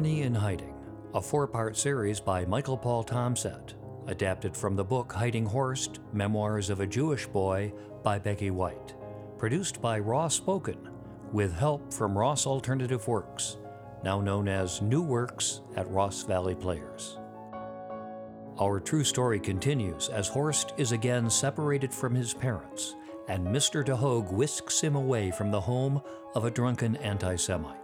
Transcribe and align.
Harmony 0.00 0.22
in 0.22 0.34
Hiding, 0.34 0.74
a 1.12 1.20
four 1.20 1.46
part 1.46 1.76
series 1.76 2.20
by 2.20 2.46
Michael 2.46 2.78
Paul 2.78 3.04
Tomset, 3.04 3.74
adapted 4.06 4.56
from 4.56 4.74
the 4.74 4.82
book 4.82 5.12
Hiding 5.12 5.44
Horst 5.44 6.00
Memoirs 6.14 6.70
of 6.70 6.80
a 6.80 6.86
Jewish 6.86 7.26
Boy 7.26 7.70
by 8.02 8.18
Becky 8.18 8.50
White, 8.50 8.94
produced 9.36 9.82
by 9.82 9.98
Raw 9.98 10.28
Spoken, 10.28 10.88
with 11.32 11.52
help 11.52 11.92
from 11.92 12.16
Ross 12.16 12.46
Alternative 12.46 13.06
Works, 13.06 13.58
now 14.02 14.22
known 14.22 14.48
as 14.48 14.80
New 14.80 15.02
Works 15.02 15.60
at 15.76 15.90
Ross 15.90 16.22
Valley 16.22 16.54
Players. 16.54 17.18
Our 18.58 18.80
true 18.80 19.04
story 19.04 19.38
continues 19.38 20.08
as 20.08 20.28
Horst 20.28 20.72
is 20.78 20.92
again 20.92 21.28
separated 21.28 21.92
from 21.92 22.14
his 22.14 22.32
parents, 22.32 22.96
and 23.28 23.46
Mr. 23.46 23.84
DeHogue 23.84 24.32
whisks 24.32 24.80
him 24.80 24.96
away 24.96 25.30
from 25.30 25.50
the 25.50 25.60
home 25.60 26.00
of 26.34 26.46
a 26.46 26.50
drunken 26.50 26.96
anti 26.96 27.36
Semite. 27.36 27.79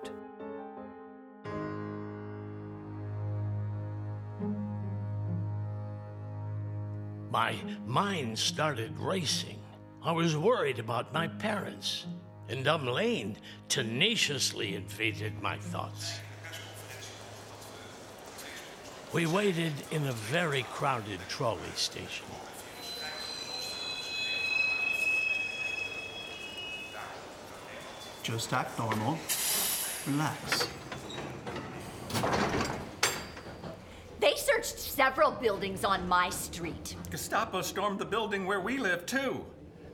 Mind 7.96 8.38
started 8.38 8.92
racing. 9.00 9.59
I 10.02 10.12
was 10.12 10.36
worried 10.36 10.78
about 10.78 11.14
my 11.14 11.28
parents, 11.28 12.05
and 12.46 12.62
Dumb 12.62 12.86
Lane 12.86 13.38
tenaciously 13.70 14.74
invaded 14.74 15.41
my 15.41 15.56
thoughts. 15.56 16.20
We 19.14 19.24
waited 19.24 19.72
in 19.92 20.05
a 20.09 20.12
very 20.12 20.64
crowded 20.74 21.20
trolley 21.30 21.72
station. 21.74 22.27
Just 28.22 28.52
act 28.52 28.78
normal. 28.78 29.17
Relax. 30.06 30.69
They 34.27 34.34
searched 34.34 34.80
several 34.80 35.30
buildings 35.30 35.84
on 35.84 36.08
my 36.08 36.30
street. 36.30 36.96
Gestapo 37.10 37.62
stormed 37.62 38.00
the 38.00 38.05
building 38.05 38.44
where 38.44 38.58
we 38.60 38.77
live, 38.77 39.06
too. 39.06 39.46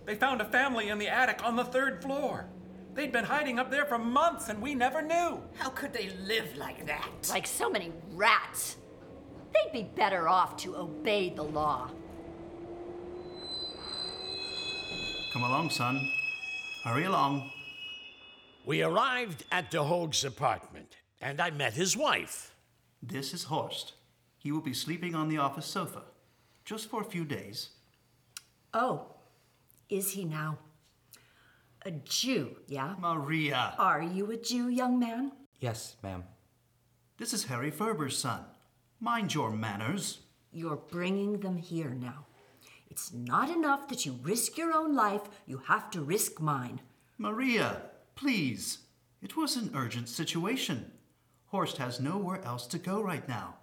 They 0.06 0.14
found 0.14 0.40
a 0.40 0.46
family 0.46 0.88
in 0.88 0.96
the 0.96 1.06
attic 1.06 1.44
on 1.44 1.54
the 1.54 1.66
third 1.66 2.00
floor. 2.00 2.48
They'd 2.94 3.12
been 3.12 3.26
hiding 3.26 3.58
up 3.58 3.70
there 3.70 3.84
for 3.84 3.98
months 3.98 4.48
and 4.48 4.62
we 4.62 4.74
never 4.74 5.02
knew. 5.02 5.42
How 5.58 5.68
could 5.68 5.92
they 5.92 6.08
live 6.24 6.56
like 6.56 6.86
that? 6.86 7.10
Like 7.28 7.46
so 7.46 7.68
many 7.68 7.92
rats. 8.14 8.78
They'd 9.52 9.70
be 9.70 9.82
better 9.82 10.30
off 10.30 10.56
to 10.62 10.76
obey 10.76 11.28
the 11.28 11.44
law. 11.44 11.90
Come 15.34 15.42
along, 15.42 15.68
son. 15.68 16.08
Hurry 16.84 17.04
along. 17.04 17.50
We 18.64 18.82
arrived 18.82 19.44
at 19.52 19.70
DeHoog's 19.70 20.24
apartment, 20.24 20.96
and 21.20 21.38
I 21.38 21.50
met 21.50 21.74
his 21.74 21.98
wife. 21.98 22.54
This 23.02 23.34
is 23.34 23.44
Horst. 23.44 23.92
He 24.42 24.50
will 24.50 24.60
be 24.60 24.74
sleeping 24.74 25.14
on 25.14 25.28
the 25.28 25.38
office 25.38 25.66
sofa. 25.66 26.02
Just 26.64 26.90
for 26.90 27.00
a 27.00 27.04
few 27.04 27.24
days. 27.24 27.70
Oh, 28.74 29.06
is 29.88 30.10
he 30.12 30.24
now? 30.24 30.58
A 31.84 31.92
Jew, 31.92 32.56
yeah? 32.66 32.96
Maria. 32.98 33.74
Are 33.78 34.02
you 34.02 34.32
a 34.32 34.36
Jew, 34.36 34.68
young 34.68 34.98
man? 34.98 35.30
Yes, 35.60 35.94
ma'am. 36.02 36.24
This 37.18 37.32
is 37.32 37.44
Harry 37.44 37.70
Ferber's 37.70 38.18
son. 38.18 38.40
Mind 38.98 39.32
your 39.32 39.52
manners. 39.52 40.22
You're 40.50 40.76
bringing 40.90 41.38
them 41.38 41.56
here 41.56 41.90
now. 41.90 42.26
It's 42.90 43.12
not 43.12 43.48
enough 43.48 43.86
that 43.88 44.04
you 44.04 44.18
risk 44.22 44.58
your 44.58 44.72
own 44.72 44.92
life, 44.92 45.22
you 45.46 45.62
have 45.68 45.88
to 45.92 46.02
risk 46.02 46.40
mine. 46.40 46.80
Maria, 47.16 47.82
please. 48.16 48.78
It 49.22 49.36
was 49.36 49.54
an 49.54 49.70
urgent 49.74 50.08
situation. 50.08 50.90
Horst 51.46 51.76
has 51.76 52.00
nowhere 52.00 52.44
else 52.44 52.66
to 52.66 52.78
go 52.78 53.00
right 53.00 53.28
now. 53.28 53.54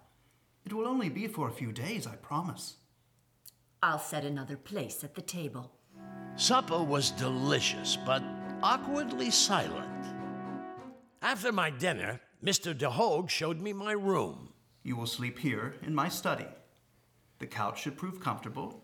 It 0.64 0.72
will 0.72 0.86
only 0.86 1.08
be 1.08 1.26
for 1.26 1.48
a 1.48 1.52
few 1.52 1.72
days, 1.72 2.06
I 2.06 2.16
promise. 2.16 2.76
I'll 3.82 3.98
set 3.98 4.24
another 4.24 4.56
place 4.56 5.02
at 5.04 5.14
the 5.14 5.22
table. 5.22 5.72
Supper 6.36 6.82
was 6.82 7.10
delicious, 7.12 7.96
but 7.96 8.22
awkwardly 8.62 9.30
silent. 9.30 9.88
After 11.22 11.52
my 11.52 11.70
dinner, 11.70 12.20
Mr. 12.44 12.74
DeHoog 12.74 13.28
showed 13.28 13.60
me 13.60 13.72
my 13.72 13.92
room. 13.92 14.52
You 14.82 14.96
will 14.96 15.06
sleep 15.06 15.38
here 15.38 15.76
in 15.82 15.94
my 15.94 16.08
study. 16.08 16.46
The 17.38 17.46
couch 17.46 17.82
should 17.82 17.98
prove 17.98 18.20
comfortable. 18.20 18.82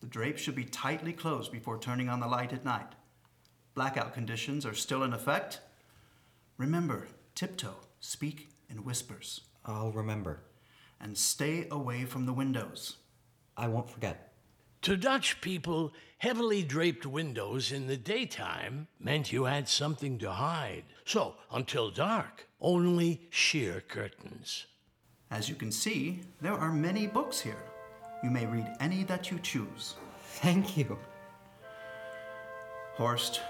The 0.00 0.06
drapes 0.06 0.42
should 0.42 0.54
be 0.54 0.64
tightly 0.64 1.12
closed 1.12 1.50
before 1.50 1.78
turning 1.78 2.08
on 2.08 2.20
the 2.20 2.26
light 2.26 2.52
at 2.52 2.64
night. 2.64 2.94
Blackout 3.74 4.14
conditions 4.14 4.64
are 4.64 4.74
still 4.74 5.02
in 5.02 5.12
effect. 5.12 5.60
Remember, 6.58 7.08
tiptoe, 7.34 7.76
speak 8.00 8.48
in 8.68 8.84
whispers, 8.84 9.42
I'll 9.64 9.92
remember. 9.92 10.40
And 11.00 11.16
stay 11.16 11.66
away 11.70 12.04
from 12.04 12.26
the 12.26 12.32
windows. 12.32 12.96
I 13.56 13.68
won't 13.68 13.90
forget. 13.90 14.32
To 14.82 14.96
Dutch 14.96 15.40
people, 15.40 15.92
heavily 16.18 16.62
draped 16.62 17.06
windows 17.06 17.72
in 17.72 17.86
the 17.86 17.96
daytime 17.96 18.86
meant 19.00 19.32
you 19.32 19.44
had 19.44 19.68
something 19.68 20.18
to 20.18 20.30
hide. 20.30 20.84
So, 21.04 21.34
until 21.50 21.90
dark, 21.90 22.46
only 22.60 23.22
sheer 23.30 23.80
curtains. 23.80 24.66
As 25.30 25.48
you 25.48 25.54
can 25.54 25.72
see, 25.72 26.20
there 26.40 26.52
are 26.52 26.72
many 26.72 27.06
books 27.06 27.40
here. 27.40 27.64
You 28.22 28.30
may 28.30 28.46
read 28.46 28.76
any 28.80 29.02
that 29.04 29.30
you 29.30 29.38
choose. 29.40 29.94
Thank 30.40 30.76
you. 30.76 30.98
Horst, 32.94 33.40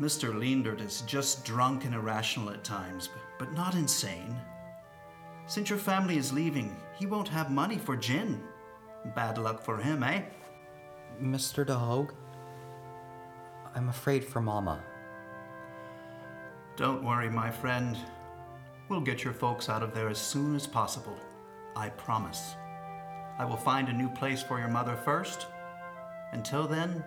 Mr. 0.00 0.32
Leendert 0.32 0.80
is 0.80 1.02
just 1.02 1.44
drunk 1.44 1.84
and 1.84 1.94
irrational 1.94 2.50
at 2.50 2.62
times, 2.62 3.08
but, 3.08 3.46
but 3.46 3.52
not 3.54 3.74
insane. 3.74 4.36
Since 5.48 5.70
your 5.70 5.78
family 5.78 6.18
is 6.18 6.30
leaving, 6.30 6.76
he 6.98 7.06
won't 7.06 7.28
have 7.28 7.50
money 7.50 7.78
for 7.78 7.96
gin. 7.96 8.40
Bad 9.16 9.38
luck 9.38 9.62
for 9.62 9.78
him, 9.78 10.02
eh? 10.02 10.22
Mr. 11.22 11.64
DeHogue, 11.64 12.10
I'm 13.74 13.88
afraid 13.88 14.24
for 14.24 14.42
Mama. 14.42 14.82
Don't 16.76 17.02
worry, 17.02 17.30
my 17.30 17.50
friend. 17.50 17.96
We'll 18.90 19.00
get 19.00 19.24
your 19.24 19.32
folks 19.32 19.70
out 19.70 19.82
of 19.82 19.94
there 19.94 20.10
as 20.10 20.18
soon 20.18 20.54
as 20.54 20.66
possible. 20.66 21.18
I 21.74 21.88
promise. 21.88 22.54
I 23.38 23.46
will 23.46 23.56
find 23.56 23.88
a 23.88 23.92
new 23.92 24.10
place 24.10 24.42
for 24.42 24.58
your 24.58 24.68
mother 24.68 24.96
first. 24.96 25.46
Until 26.32 26.68
then, 26.68 27.02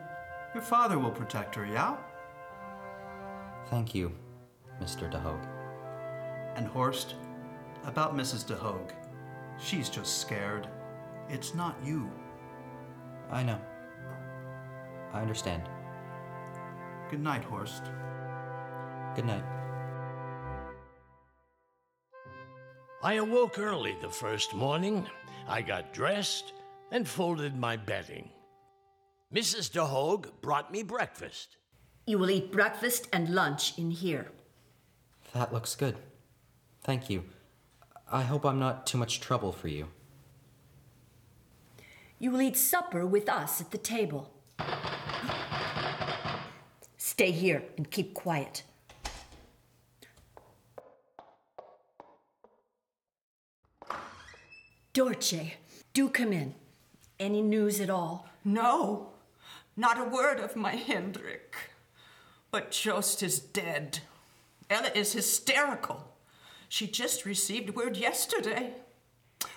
your 0.56 0.64
father 0.64 0.98
will 0.98 1.12
protect 1.12 1.54
her, 1.54 1.66
yeah? 1.66 1.96
Thank 3.70 3.94
you, 3.94 4.12
Mr. 4.82 5.12
DeHogue. 5.12 5.46
And 6.56 6.68
Horst, 6.68 7.16
about 7.86 8.16
Mrs. 8.16 8.46
DeHogue. 8.46 8.92
She's 9.60 9.90
just 9.90 10.20
scared. 10.20 10.68
It's 11.30 11.54
not 11.54 11.76
you. 11.84 12.12
I 13.30 13.44
know. 13.44 13.60
I 15.14 15.22
understand. 15.22 15.64
Good 17.10 17.22
night, 17.22 17.44
Horst. 17.44 17.84
Good 19.16 19.26
night. 19.26 19.44
I 23.04 23.16
awoke 23.16 23.58
early 23.58 23.96
the 24.02 24.10
first 24.10 24.54
morning. 24.54 25.06
I 25.48 25.62
got 25.62 25.94
dressed 25.94 26.54
and 26.92 27.08
folded 27.08 27.58
my 27.58 27.76
bedding. 27.76 28.30
Mrs. 29.34 29.72
DeHogue 29.72 30.30
brought 30.42 30.72
me 30.72 30.84
breakfast. 30.84 31.58
You 32.06 32.20
will 32.20 32.30
eat 32.30 32.52
breakfast 32.52 33.08
and 33.14 33.30
lunch 33.30 33.78
in 33.78 33.92
here. 33.92 34.32
That 35.34 35.54
looks 35.54 35.76
good. 35.76 35.98
Thank 36.84 37.10
you. 37.10 37.24
I 38.14 38.24
hope 38.24 38.46
I'm 38.46 38.60
not 38.60 38.86
too 38.86 38.98
much 38.98 39.22
trouble 39.22 39.54
for 39.54 39.70
you. 39.70 39.88
You 42.20 42.30
will 42.32 42.42
eat 42.42 42.58
supper 42.58 43.06
with 43.06 43.30
us 43.30 43.62
at 43.62 43.72
the 43.72 43.78
table. 43.78 44.30
Stay 46.98 47.32
here 47.32 47.64
and 47.78 47.90
keep 47.90 48.14
quiet. 48.14 48.64
Dorche, 54.94 55.54
do 55.94 56.10
come 56.10 56.34
in. 56.34 56.54
Any 57.18 57.42
news 57.42 57.80
at 57.80 57.90
all? 57.90 58.28
No, 58.44 59.12
not 59.78 59.98
a 59.98 60.04
word 60.04 60.40
of 60.42 60.58
my 60.58 60.72
Hendrik. 60.76 61.56
But 62.52 62.72
Jost 62.72 63.24
is 63.24 63.40
dead. 63.40 64.00
Ella 64.70 64.90
is 64.94 65.14
hysterical. 65.14 66.11
She 66.72 66.88
just 66.88 67.26
received 67.26 67.76
word 67.76 67.98
yesterday. 67.98 68.76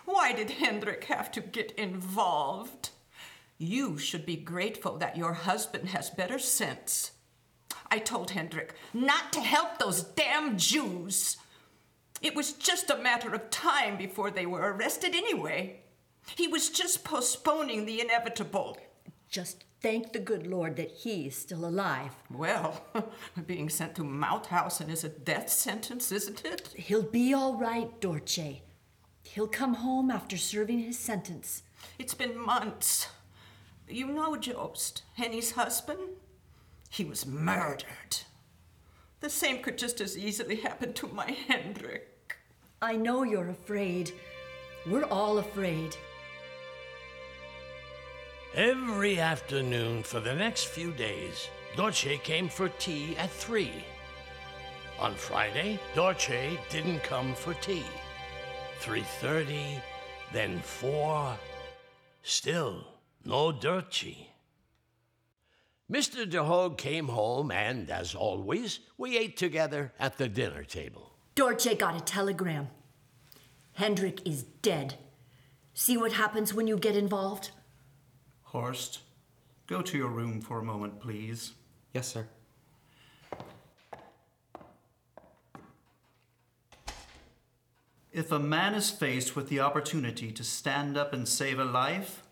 Why 0.04 0.32
did 0.32 0.50
Hendrik 0.50 1.04
have 1.04 1.30
to 1.30 1.40
get 1.40 1.70
involved? 1.78 2.90
You 3.56 3.98
should 3.98 4.26
be 4.26 4.34
grateful 4.34 4.98
that 4.98 5.16
your 5.16 5.32
husband 5.32 5.90
has 5.90 6.10
better 6.10 6.40
sense. 6.40 7.12
I 7.88 8.00
told 8.00 8.32
Hendrik 8.32 8.74
not 8.92 9.32
to 9.34 9.40
help 9.40 9.78
those 9.78 10.02
damn 10.02 10.58
Jews. 10.58 11.36
It 12.20 12.34
was 12.34 12.54
just 12.54 12.90
a 12.90 12.98
matter 12.98 13.32
of 13.32 13.48
time 13.48 13.96
before 13.96 14.32
they 14.32 14.44
were 14.44 14.72
arrested 14.72 15.14
anyway. 15.14 15.84
He 16.34 16.48
was 16.48 16.68
just 16.68 17.04
postponing 17.04 17.86
the 17.86 18.00
inevitable. 18.00 18.76
Just 19.34 19.64
thank 19.80 20.12
the 20.12 20.20
good 20.20 20.46
Lord 20.46 20.76
that 20.76 20.92
he's 20.92 21.36
still 21.36 21.64
alive. 21.64 22.12
Well, 22.30 22.84
being 23.48 23.68
sent 23.68 23.96
to 23.96 24.04
Mauthausen 24.04 24.88
is 24.88 25.02
a 25.02 25.08
death 25.08 25.50
sentence, 25.50 26.12
isn't 26.12 26.44
it? 26.44 26.72
He'll 26.76 27.02
be 27.02 27.34
all 27.34 27.56
right, 27.56 28.00
Dorche. 28.00 28.60
He'll 29.24 29.48
come 29.48 29.74
home 29.74 30.08
after 30.12 30.36
serving 30.36 30.78
his 30.78 31.00
sentence. 31.00 31.64
It's 31.98 32.14
been 32.14 32.38
months. 32.38 33.08
You 33.88 34.06
know 34.06 34.36
Jost, 34.36 35.02
Henny's 35.14 35.50
husband? 35.50 36.10
He 36.88 37.04
was 37.04 37.26
murdered. 37.26 38.18
The 39.18 39.30
same 39.30 39.64
could 39.64 39.78
just 39.78 40.00
as 40.00 40.16
easily 40.16 40.60
happen 40.60 40.92
to 40.92 41.08
my 41.08 41.36
Hendrik. 41.48 42.36
I 42.80 42.94
know 42.94 43.24
you're 43.24 43.50
afraid. 43.50 44.12
We're 44.88 45.06
all 45.06 45.38
afraid. 45.38 45.96
Every 48.56 49.18
afternoon 49.18 50.04
for 50.04 50.20
the 50.20 50.32
next 50.32 50.66
few 50.66 50.92
days, 50.92 51.48
Dorche 51.74 52.22
came 52.22 52.48
for 52.48 52.68
tea 52.68 53.16
at 53.16 53.30
3. 53.30 53.68
On 55.00 55.12
Friday, 55.16 55.80
Dorche 55.96 56.56
didn't 56.70 57.02
come 57.02 57.34
for 57.34 57.54
tea. 57.54 57.82
3.30, 58.80 59.80
then 60.32 60.60
4. 60.60 61.36
Still, 62.22 62.86
no 63.24 63.50
Dorche. 63.50 64.28
Mr. 65.90 66.30
De 66.30 66.38
Hoog 66.38 66.78
came 66.78 67.08
home, 67.08 67.50
and 67.50 67.90
as 67.90 68.14
always, 68.14 68.78
we 68.96 69.18
ate 69.18 69.36
together 69.36 69.92
at 69.98 70.16
the 70.16 70.28
dinner 70.28 70.62
table. 70.62 71.16
Dorche 71.34 71.76
got 71.76 71.96
a 71.96 72.00
telegram. 72.00 72.68
Hendrik 73.72 74.24
is 74.24 74.44
dead. 74.44 74.94
See 75.74 75.96
what 75.96 76.12
happens 76.12 76.54
when 76.54 76.68
you 76.68 76.76
get 76.76 76.94
involved? 76.94 77.50
Horst, 78.54 79.00
go 79.66 79.82
to 79.82 79.98
your 79.98 80.10
room 80.10 80.40
for 80.40 80.60
a 80.60 80.64
moment, 80.64 81.00
please. 81.00 81.54
Yes, 81.92 82.06
sir. 82.06 82.28
If 88.12 88.30
a 88.30 88.38
man 88.38 88.74
is 88.74 88.90
faced 88.90 89.34
with 89.34 89.48
the 89.48 89.58
opportunity 89.58 90.30
to 90.30 90.44
stand 90.44 90.96
up 90.96 91.12
and 91.12 91.26
save 91.26 91.58
a 91.58 91.64
life, 91.64 92.22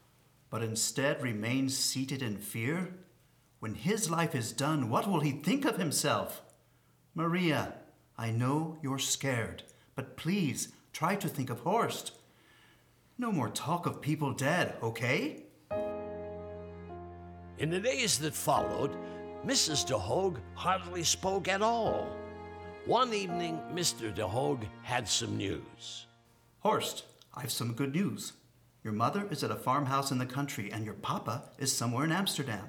but 0.48 0.62
instead 0.62 1.20
remains 1.20 1.76
seated 1.76 2.22
in 2.22 2.36
fear, 2.36 2.94
when 3.58 3.74
his 3.74 4.08
life 4.08 4.36
is 4.36 4.52
done, 4.52 4.88
what 4.88 5.08
will 5.08 5.20
he 5.20 5.32
think 5.32 5.64
of 5.64 5.76
himself? 5.76 6.40
Maria, 7.16 7.74
I 8.16 8.30
know 8.30 8.78
you're 8.80 9.00
scared, 9.00 9.64
but 9.96 10.16
please 10.16 10.68
try 10.92 11.16
to 11.16 11.28
think 11.28 11.50
of 11.50 11.58
Horst. 11.60 12.12
No 13.18 13.32
more 13.32 13.48
talk 13.48 13.86
of 13.86 14.00
people 14.00 14.32
dead, 14.32 14.76
okay? 14.80 15.46
In 17.62 17.70
the 17.70 17.78
days 17.78 18.18
that 18.18 18.34
followed, 18.34 18.90
Mrs. 19.46 19.86
De 19.86 19.94
Hoog 19.94 20.38
hardly 20.54 21.04
spoke 21.04 21.46
at 21.46 21.62
all. 21.62 22.08
One 22.86 23.14
evening, 23.14 23.60
Mr. 23.72 24.12
De 24.12 24.24
Hoog 24.24 24.66
had 24.82 25.08
some 25.08 25.36
news. 25.36 26.06
Horst, 26.58 27.04
I've 27.32 27.52
some 27.52 27.74
good 27.74 27.94
news. 27.94 28.32
Your 28.82 28.92
mother 28.92 29.28
is 29.30 29.44
at 29.44 29.52
a 29.52 29.54
farmhouse 29.54 30.10
in 30.10 30.18
the 30.18 30.26
country, 30.26 30.72
and 30.72 30.84
your 30.84 30.94
papa 30.94 31.50
is 31.56 31.72
somewhere 31.72 32.04
in 32.04 32.10
Amsterdam. 32.10 32.66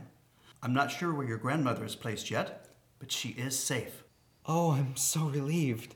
I'm 0.61 0.75
not 0.75 0.91
sure 0.91 1.11
where 1.11 1.27
your 1.27 1.39
grandmother 1.39 1.83
is 1.83 1.95
placed 1.95 2.29
yet, 2.29 2.67
but 2.99 3.11
she 3.11 3.29
is 3.29 3.57
safe. 3.57 4.03
Oh, 4.45 4.73
I'm 4.73 4.95
so 4.95 5.21
relieved. 5.25 5.95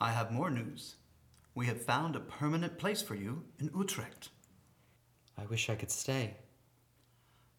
I 0.00 0.12
have 0.12 0.30
more 0.30 0.50
news. 0.50 0.94
We 1.56 1.66
have 1.66 1.82
found 1.82 2.14
a 2.14 2.20
permanent 2.20 2.78
place 2.78 3.02
for 3.02 3.16
you 3.16 3.42
in 3.58 3.72
Utrecht. 3.76 4.28
I 5.36 5.46
wish 5.46 5.68
I 5.68 5.74
could 5.74 5.90
stay. 5.90 6.36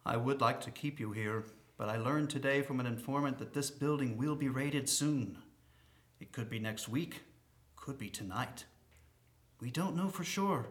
I 0.09 0.17
would 0.17 0.41
like 0.41 0.59
to 0.61 0.71
keep 0.71 0.99
you 0.99 1.11
here, 1.11 1.43
but 1.77 1.87
I 1.87 1.97
learned 1.97 2.31
today 2.31 2.63
from 2.63 2.79
an 2.79 2.87
informant 2.87 3.37
that 3.37 3.53
this 3.53 3.69
building 3.69 4.17
will 4.17 4.35
be 4.35 4.49
raided 4.49 4.89
soon. 4.89 5.37
It 6.19 6.31
could 6.31 6.49
be 6.49 6.57
next 6.57 6.89
week, 6.89 7.21
could 7.75 7.99
be 7.99 8.09
tonight. 8.09 8.65
We 9.61 9.69
don't 9.69 9.95
know 9.95 10.07
for 10.07 10.23
sure. 10.23 10.65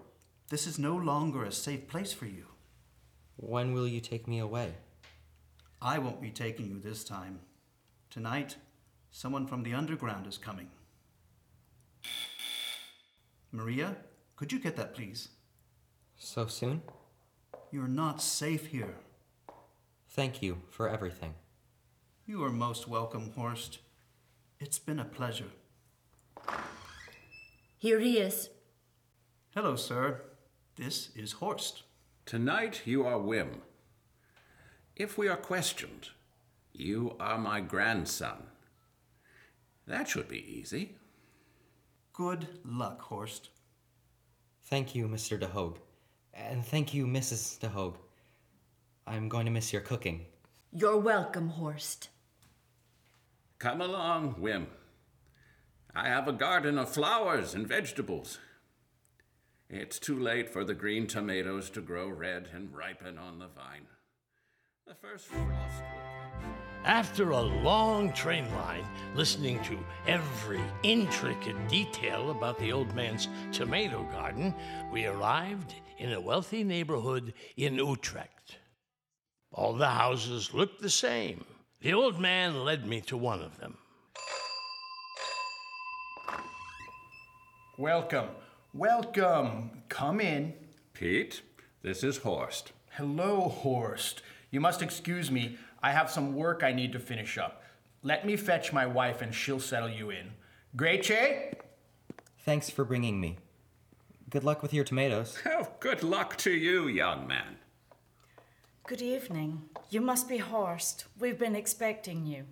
This 0.50 0.66
is 0.66 0.76
no 0.76 0.96
longer 0.96 1.44
a 1.44 1.52
safe 1.52 1.86
place 1.86 2.12
for 2.12 2.26
you. 2.26 2.46
When 3.36 3.72
will 3.72 3.86
you 3.86 4.00
take 4.00 4.26
me 4.26 4.40
away? 4.40 4.72
I 5.80 6.00
won't 6.00 6.20
be 6.20 6.32
taking 6.32 6.66
you 6.66 6.80
this 6.80 7.04
time. 7.04 7.38
Tonight, 8.10 8.56
someone 9.12 9.46
from 9.46 9.62
the 9.62 9.72
underground 9.72 10.26
is 10.26 10.36
coming. 10.36 10.68
Maria, 13.52 13.98
could 14.34 14.50
you 14.50 14.58
get 14.58 14.74
that, 14.74 14.96
please? 14.96 15.28
So 16.16 16.48
soon? 16.48 16.82
You're 17.70 17.86
not 17.86 18.20
safe 18.20 18.66
here. 18.66 18.96
Thank 20.10 20.42
you 20.42 20.62
for 20.70 20.88
everything. 20.88 21.34
You 22.26 22.42
are 22.42 22.50
most 22.50 22.88
welcome, 22.88 23.30
Horst. 23.36 23.78
It's 24.58 24.78
been 24.78 24.98
a 24.98 25.04
pleasure. 25.04 25.50
Here 27.76 28.00
he 28.00 28.18
is. 28.18 28.48
Hello, 29.54 29.76
sir. 29.76 30.22
This 30.76 31.10
is 31.14 31.32
Horst. 31.32 31.82
Tonight 32.26 32.82
you 32.84 33.06
are 33.06 33.18
Wim. 33.18 33.60
If 34.96 35.16
we 35.16 35.28
are 35.28 35.36
questioned, 35.36 36.08
you 36.72 37.14
are 37.20 37.38
my 37.38 37.60
grandson. 37.60 38.44
That 39.86 40.08
should 40.08 40.28
be 40.28 40.44
easy. 40.58 40.96
Good 42.12 42.48
luck, 42.64 43.02
Horst. 43.02 43.50
Thank 44.64 44.94
you, 44.94 45.06
Mr. 45.06 45.38
De 45.38 45.46
Hoog. 45.46 45.76
And 46.34 46.64
thank 46.64 46.92
you, 46.92 47.06
Mrs. 47.06 47.60
De 47.60 47.68
Hoog. 47.68 47.94
I'm 49.08 49.28
going 49.28 49.46
to 49.46 49.52
miss 49.52 49.72
your 49.72 49.82
cooking. 49.82 50.26
You're 50.70 50.98
welcome, 50.98 51.48
Horst. 51.48 52.10
Come 53.58 53.80
along, 53.80 54.34
Wim. 54.34 54.66
I 55.94 56.08
have 56.08 56.28
a 56.28 56.32
garden 56.32 56.78
of 56.78 56.90
flowers 56.90 57.54
and 57.54 57.66
vegetables. 57.66 58.38
It's 59.70 59.98
too 59.98 60.18
late 60.18 60.50
for 60.50 60.62
the 60.62 60.74
green 60.74 61.06
tomatoes 61.06 61.70
to 61.70 61.80
grow 61.80 62.08
red 62.08 62.48
and 62.54 62.74
ripen 62.74 63.18
on 63.18 63.38
the 63.38 63.48
vine. 63.48 63.86
The 64.86 64.94
first 64.94 65.26
frost. 65.26 65.82
After 66.84 67.30
a 67.30 67.40
long 67.40 68.12
train 68.12 68.50
line, 68.54 68.84
listening 69.14 69.62
to 69.64 69.78
every 70.06 70.60
intricate 70.82 71.56
detail 71.68 72.30
about 72.30 72.58
the 72.58 72.72
old 72.72 72.94
man's 72.94 73.28
tomato 73.52 74.04
garden, 74.12 74.54
we 74.92 75.06
arrived 75.06 75.74
in 75.98 76.12
a 76.12 76.20
wealthy 76.20 76.62
neighborhood 76.62 77.34
in 77.56 77.74
Utrecht. 77.74 78.58
All 79.52 79.72
the 79.74 79.88
houses 79.88 80.52
looked 80.52 80.80
the 80.80 80.90
same. 80.90 81.44
The 81.80 81.94
old 81.94 82.20
man 82.20 82.64
led 82.64 82.86
me 82.86 83.00
to 83.02 83.16
one 83.16 83.40
of 83.40 83.58
them. 83.58 83.76
Welcome. 87.76 88.28
Welcome. 88.74 89.82
Come 89.88 90.20
in. 90.20 90.54
Pete, 90.92 91.42
this 91.82 92.02
is 92.02 92.18
Horst. 92.18 92.72
Hello, 92.90 93.48
Horst. 93.48 94.22
You 94.50 94.60
must 94.60 94.82
excuse 94.82 95.30
me. 95.30 95.58
I 95.82 95.92
have 95.92 96.10
some 96.10 96.34
work 96.34 96.62
I 96.62 96.72
need 96.72 96.92
to 96.92 96.98
finish 96.98 97.38
up. 97.38 97.62
Let 98.02 98.26
me 98.26 98.36
fetch 98.36 98.72
my 98.72 98.86
wife 98.86 99.22
and 99.22 99.34
she'll 99.34 99.60
settle 99.60 99.88
you 99.88 100.10
in. 100.10 100.32
Grace? 100.76 101.10
Thanks 102.40 102.68
for 102.68 102.84
bringing 102.84 103.20
me. 103.20 103.38
Good 104.28 104.44
luck 104.44 104.62
with 104.62 104.74
your 104.74 104.84
tomatoes. 104.84 105.38
Oh, 105.46 105.68
good 105.80 106.02
luck 106.02 106.36
to 106.38 106.50
you, 106.50 106.88
young 106.88 107.26
man. 107.26 107.56
Good 108.88 109.02
evening. 109.02 109.68
You 109.90 110.00
must 110.00 110.30
be 110.30 110.38
Horst. 110.38 111.04
We've 111.18 111.38
been 111.38 111.54
expecting 111.54 112.24
you. 112.24 112.46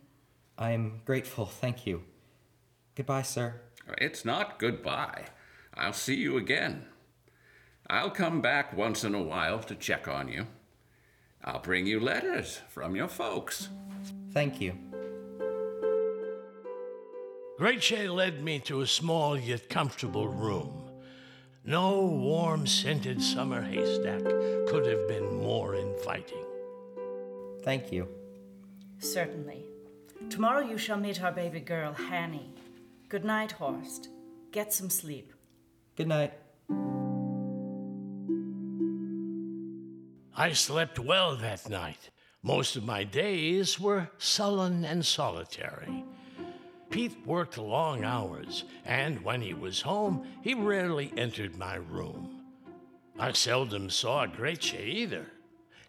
I'm 0.58 1.00
grateful, 1.06 1.46
thank 1.46 1.86
you. 1.86 2.02
Goodbye, 2.94 3.22
sir. 3.22 3.62
It's 3.96 4.22
not 4.22 4.58
goodbye. 4.58 5.28
I'll 5.72 5.94
see 5.94 6.16
you 6.16 6.36
again. 6.36 6.84
I'll 7.88 8.10
come 8.10 8.42
back 8.42 8.76
once 8.76 9.02
in 9.02 9.14
a 9.14 9.22
while 9.22 9.60
to 9.60 9.74
check 9.74 10.08
on 10.08 10.28
you. 10.28 10.46
I'll 11.42 11.60
bring 11.60 11.86
you 11.86 12.00
letters 12.00 12.60
from 12.68 12.94
your 12.94 13.08
folks. 13.08 13.70
Thank 14.32 14.60
you. 14.60 14.76
Grace 17.56 17.92
led 17.92 18.44
me 18.44 18.58
to 18.58 18.82
a 18.82 18.86
small 18.86 19.38
yet 19.38 19.70
comfortable 19.70 20.28
room. 20.28 20.85
No 21.68 22.04
warm 22.04 22.64
scented 22.64 23.20
summer 23.20 23.60
haystack 23.60 24.22
could 24.68 24.86
have 24.86 25.08
been 25.08 25.38
more 25.38 25.74
inviting. 25.74 26.44
Thank 27.64 27.90
you. 27.90 28.06
Certainly. 29.00 29.64
Tomorrow 30.30 30.60
you 30.60 30.78
shall 30.78 30.96
meet 30.96 31.20
our 31.20 31.32
baby 31.32 31.58
girl, 31.58 31.92
Hanny. 31.92 32.54
Good 33.08 33.24
night, 33.24 33.50
Horst. 33.50 34.10
Get 34.52 34.72
some 34.72 34.88
sleep. 34.88 35.32
Good 35.96 36.06
night. 36.06 36.34
I 40.36 40.52
slept 40.52 41.00
well 41.00 41.34
that 41.34 41.68
night. 41.68 42.10
Most 42.44 42.76
of 42.76 42.84
my 42.84 43.02
days 43.02 43.80
were 43.80 44.10
sullen 44.18 44.84
and 44.84 45.04
solitary. 45.04 46.04
Pete 46.90 47.16
worked 47.26 47.58
long 47.58 48.04
hours, 48.04 48.64
and 48.84 49.22
when 49.22 49.40
he 49.40 49.54
was 49.54 49.80
home, 49.80 50.26
he 50.42 50.54
rarely 50.54 51.12
entered 51.16 51.56
my 51.56 51.74
room. 51.74 52.42
I 53.18 53.32
seldom 53.32 53.90
saw 53.90 54.26
Grace 54.26 54.74
either. 54.74 55.26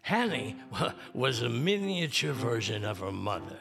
Hanny 0.02 0.56
was 1.14 1.42
a 1.42 1.48
miniature 1.48 2.32
version 2.32 2.84
of 2.84 3.00
her 3.00 3.12
mother. 3.12 3.58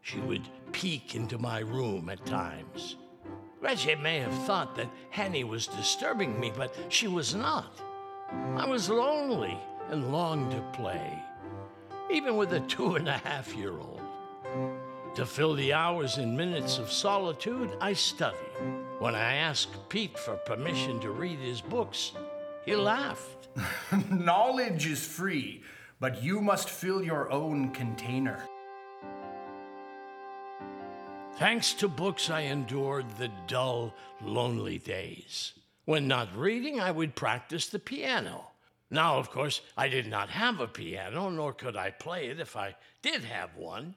She 0.00 0.18
would 0.18 0.48
peek 0.72 1.14
into 1.14 1.38
my 1.38 1.60
room 1.60 2.08
at 2.08 2.24
times. 2.26 2.96
Gretchen 3.60 4.02
may 4.02 4.18
have 4.18 4.34
thought 4.44 4.76
that 4.76 4.90
Hanny 5.10 5.44
was 5.44 5.66
disturbing 5.66 6.38
me, 6.38 6.52
but 6.54 6.76
she 6.88 7.08
was 7.08 7.34
not. 7.34 7.80
I 8.56 8.66
was 8.66 8.90
lonely 8.90 9.56
and 9.90 10.12
longed 10.12 10.52
to 10.52 10.60
play, 10.72 11.22
even 12.10 12.36
with 12.36 12.52
a 12.52 12.60
two 12.60 12.96
and 12.96 13.08
a 13.08 13.18
half 13.18 13.54
year 13.54 13.72
old. 13.72 13.93
To 15.14 15.24
fill 15.24 15.54
the 15.54 15.72
hours 15.72 16.18
and 16.18 16.36
minutes 16.36 16.78
of 16.78 16.90
solitude, 16.90 17.70
I 17.80 17.92
studied. 17.92 18.40
When 18.98 19.14
I 19.14 19.34
asked 19.34 19.88
Pete 19.88 20.18
for 20.18 20.34
permission 20.34 20.98
to 21.00 21.10
read 21.10 21.38
his 21.38 21.60
books, 21.60 22.10
he 22.64 22.74
laughed. 22.74 23.46
Knowledge 24.10 24.86
is 24.86 25.06
free, 25.06 25.62
but 26.00 26.20
you 26.20 26.40
must 26.40 26.68
fill 26.68 27.00
your 27.00 27.30
own 27.30 27.70
container. 27.70 28.42
Thanks 31.36 31.74
to 31.74 31.86
books, 31.86 32.28
I 32.28 32.40
endured 32.40 33.06
the 33.16 33.30
dull, 33.46 33.94
lonely 34.20 34.78
days. 34.78 35.52
When 35.84 36.08
not 36.08 36.36
reading, 36.36 36.80
I 36.80 36.90
would 36.90 37.14
practice 37.14 37.68
the 37.68 37.78
piano. 37.78 38.48
Now, 38.90 39.18
of 39.18 39.30
course, 39.30 39.60
I 39.76 39.88
did 39.88 40.08
not 40.08 40.28
have 40.30 40.58
a 40.58 40.66
piano, 40.66 41.28
nor 41.30 41.52
could 41.52 41.76
I 41.76 41.90
play 41.90 42.26
it 42.30 42.40
if 42.40 42.56
I 42.56 42.74
did 43.00 43.22
have 43.22 43.56
one. 43.56 43.94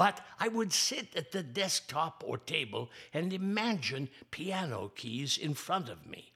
But 0.00 0.24
I 0.38 0.48
would 0.48 0.72
sit 0.72 1.14
at 1.14 1.30
the 1.30 1.42
desktop 1.42 2.24
or 2.26 2.38
table 2.38 2.90
and 3.12 3.34
imagine 3.34 4.08
piano 4.30 4.90
keys 4.96 5.36
in 5.36 5.52
front 5.52 5.90
of 5.90 6.06
me 6.06 6.32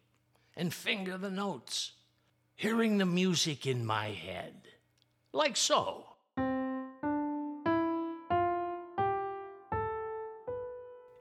and 0.55 0.71
finger 0.71 1.17
the 1.17 1.31
notes, 1.31 1.93
hearing 2.57 2.99
the 2.99 3.07
music 3.07 3.67
in 3.67 3.87
my 3.87 4.09
head, 4.09 4.69
like 5.33 5.57
so. 5.57 6.05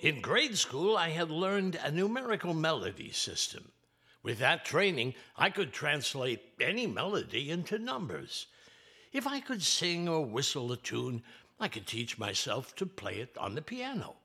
In 0.02 0.20
grade 0.22 0.58
school, 0.58 0.98
I 0.98 1.12
had 1.12 1.32
learned 1.32 1.80
a 1.82 1.92
numerical 1.92 2.54
melody 2.54 3.14
system. 3.14 3.72
With 4.22 4.40
that 4.40 4.66
training, 4.66 5.14
I 5.38 5.50
could 5.50 5.72
translate 5.72 6.42
any 6.60 6.88
melody 6.88 7.50
into 7.50 7.80
numbers. 7.80 8.48
If 9.14 9.28
I 9.28 9.40
could 9.40 9.62
sing 9.62 10.10
or 10.10 10.26
whistle 10.26 10.72
a 10.72 10.78
tune, 10.78 11.22
I 11.64 11.70
could 11.70 11.88
teach 11.88 12.18
myself 12.18 12.76
to 12.76 12.86
play 12.86 13.20
it 13.20 13.38
on 13.38 13.56
the 13.56 13.62
piano. 13.62 14.18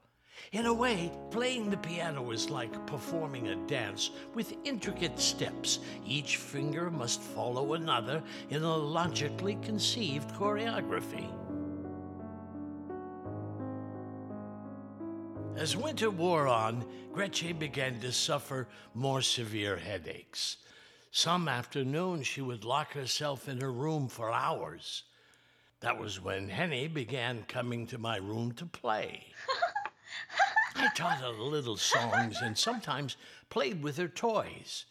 In 0.50 0.66
a 0.66 0.74
way, 0.74 1.12
playing 1.30 1.70
the 1.70 1.76
piano 1.76 2.32
is 2.32 2.50
like 2.50 2.84
performing 2.84 3.46
a 3.46 3.66
dance 3.68 4.10
with 4.34 4.56
intricate 4.64 5.20
steps. 5.20 5.78
Each 6.04 6.36
finger 6.36 6.90
must 6.90 7.22
follow 7.22 7.74
another 7.74 8.24
in 8.50 8.64
a 8.64 8.76
logically 8.76 9.56
conceived 9.62 10.34
choreography. 10.34 11.30
As 15.56 15.76
winter 15.76 16.10
wore 16.10 16.48
on, 16.48 16.84
Gretchen 17.12 17.56
began 17.56 18.00
to 18.00 18.10
suffer 18.10 18.66
more 18.94 19.22
severe 19.22 19.76
headaches. 19.76 20.56
Some 21.12 21.46
afternoons 21.46 22.26
she 22.26 22.40
would 22.40 22.64
lock 22.64 22.94
herself 22.94 23.48
in 23.48 23.60
her 23.60 23.70
room 23.70 24.08
for 24.08 24.32
hours. 24.32 25.04
That 25.80 25.98
was 25.98 26.20
when 26.20 26.48
Henny 26.48 26.88
began 26.88 27.44
coming 27.44 27.86
to 27.86 27.98
my 27.98 28.16
room 28.16 28.52
to 28.52 28.66
play. 28.66 29.26
I 30.74 30.88
taught 30.94 31.20
her 31.20 31.28
little 31.28 31.76
songs 31.76 32.38
and 32.42 32.58
sometimes 32.58 33.16
played 33.48 33.82
with 33.82 33.96
her 33.96 34.08
toys. 34.08 34.86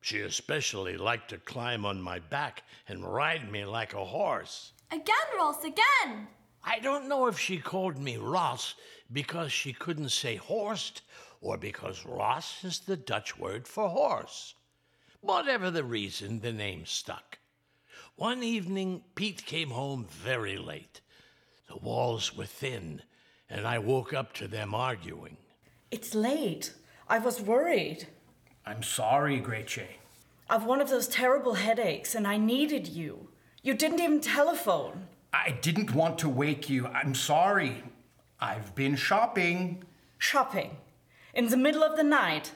She 0.00 0.20
especially 0.20 0.96
liked 0.96 1.30
to 1.30 1.38
climb 1.38 1.84
on 1.84 2.00
my 2.00 2.18
back 2.18 2.62
and 2.88 3.04
ride 3.04 3.50
me 3.50 3.64
like 3.64 3.92
a 3.92 4.04
horse. 4.04 4.72
Again, 4.90 5.14
Ross, 5.36 5.62
again! 5.64 6.28
I 6.62 6.78
don't 6.78 7.08
know 7.08 7.26
if 7.26 7.38
she 7.38 7.58
called 7.58 7.98
me 7.98 8.16
Ross 8.16 8.74
because 9.12 9.52
she 9.52 9.74
couldn't 9.74 10.10
say 10.10 10.36
Horst 10.36 11.02
or 11.42 11.58
because 11.58 12.06
Ross 12.06 12.64
is 12.64 12.80
the 12.80 12.96
Dutch 12.96 13.38
word 13.38 13.68
for 13.68 13.88
horse. 13.88 14.54
Whatever 15.20 15.70
the 15.70 15.84
reason, 15.84 16.40
the 16.40 16.52
name 16.52 16.86
stuck. 16.86 17.38
One 18.16 18.44
evening, 18.44 19.02
Pete 19.16 19.44
came 19.44 19.70
home 19.70 20.06
very 20.08 20.56
late. 20.56 21.00
The 21.68 21.76
walls 21.76 22.36
were 22.36 22.46
thin, 22.46 23.02
and 23.50 23.66
I 23.66 23.78
woke 23.80 24.14
up 24.14 24.32
to 24.34 24.46
them 24.46 24.72
arguing. 24.72 25.36
It's 25.90 26.14
late. 26.14 26.72
I 27.08 27.18
was 27.18 27.40
worried. 27.40 28.06
I'm 28.64 28.84
sorry, 28.84 29.40
Gretchen. 29.40 29.88
I've 30.48 30.64
one 30.64 30.80
of 30.80 30.90
those 30.90 31.08
terrible 31.08 31.54
headaches, 31.54 32.14
and 32.14 32.24
I 32.24 32.36
needed 32.36 32.86
you. 32.86 33.30
You 33.62 33.74
didn't 33.74 33.98
even 33.98 34.20
telephone. 34.20 35.08
I 35.32 35.58
didn't 35.60 35.92
want 35.92 36.16
to 36.18 36.28
wake 36.28 36.70
you. 36.70 36.86
I'm 36.86 37.16
sorry. 37.16 37.82
I've 38.38 38.76
been 38.76 38.94
shopping. 38.94 39.82
Shopping? 40.18 40.76
In 41.34 41.48
the 41.48 41.56
middle 41.56 41.82
of 41.82 41.96
the 41.96 42.04
night? 42.04 42.52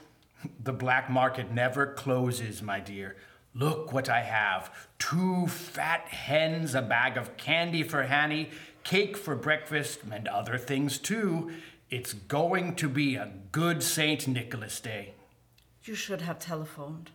The 0.63 0.71
black 0.71 1.09
market 1.09 1.51
never 1.51 1.85
closes, 1.85 2.61
my 2.61 2.79
dear. 2.79 3.17
Look 3.53 3.91
what 3.91 4.09
I 4.09 4.21
have 4.21 4.71
two 4.99 5.47
fat 5.47 6.07
hens, 6.09 6.75
a 6.75 6.81
bag 6.81 7.17
of 7.17 7.35
candy 7.35 7.83
for 7.83 8.03
Hanny, 8.03 8.49
cake 8.83 9.17
for 9.17 9.35
breakfast, 9.35 10.01
and 10.11 10.27
other 10.27 10.57
things 10.57 10.99
too. 10.99 11.51
It's 11.89 12.13
going 12.13 12.75
to 12.75 12.87
be 12.87 13.15
a 13.15 13.31
good 13.51 13.81
St. 13.81 14.27
Nicholas 14.27 14.79
Day. 14.79 15.15
You 15.83 15.95
should 15.95 16.21
have 16.21 16.37
telephoned. 16.37 17.09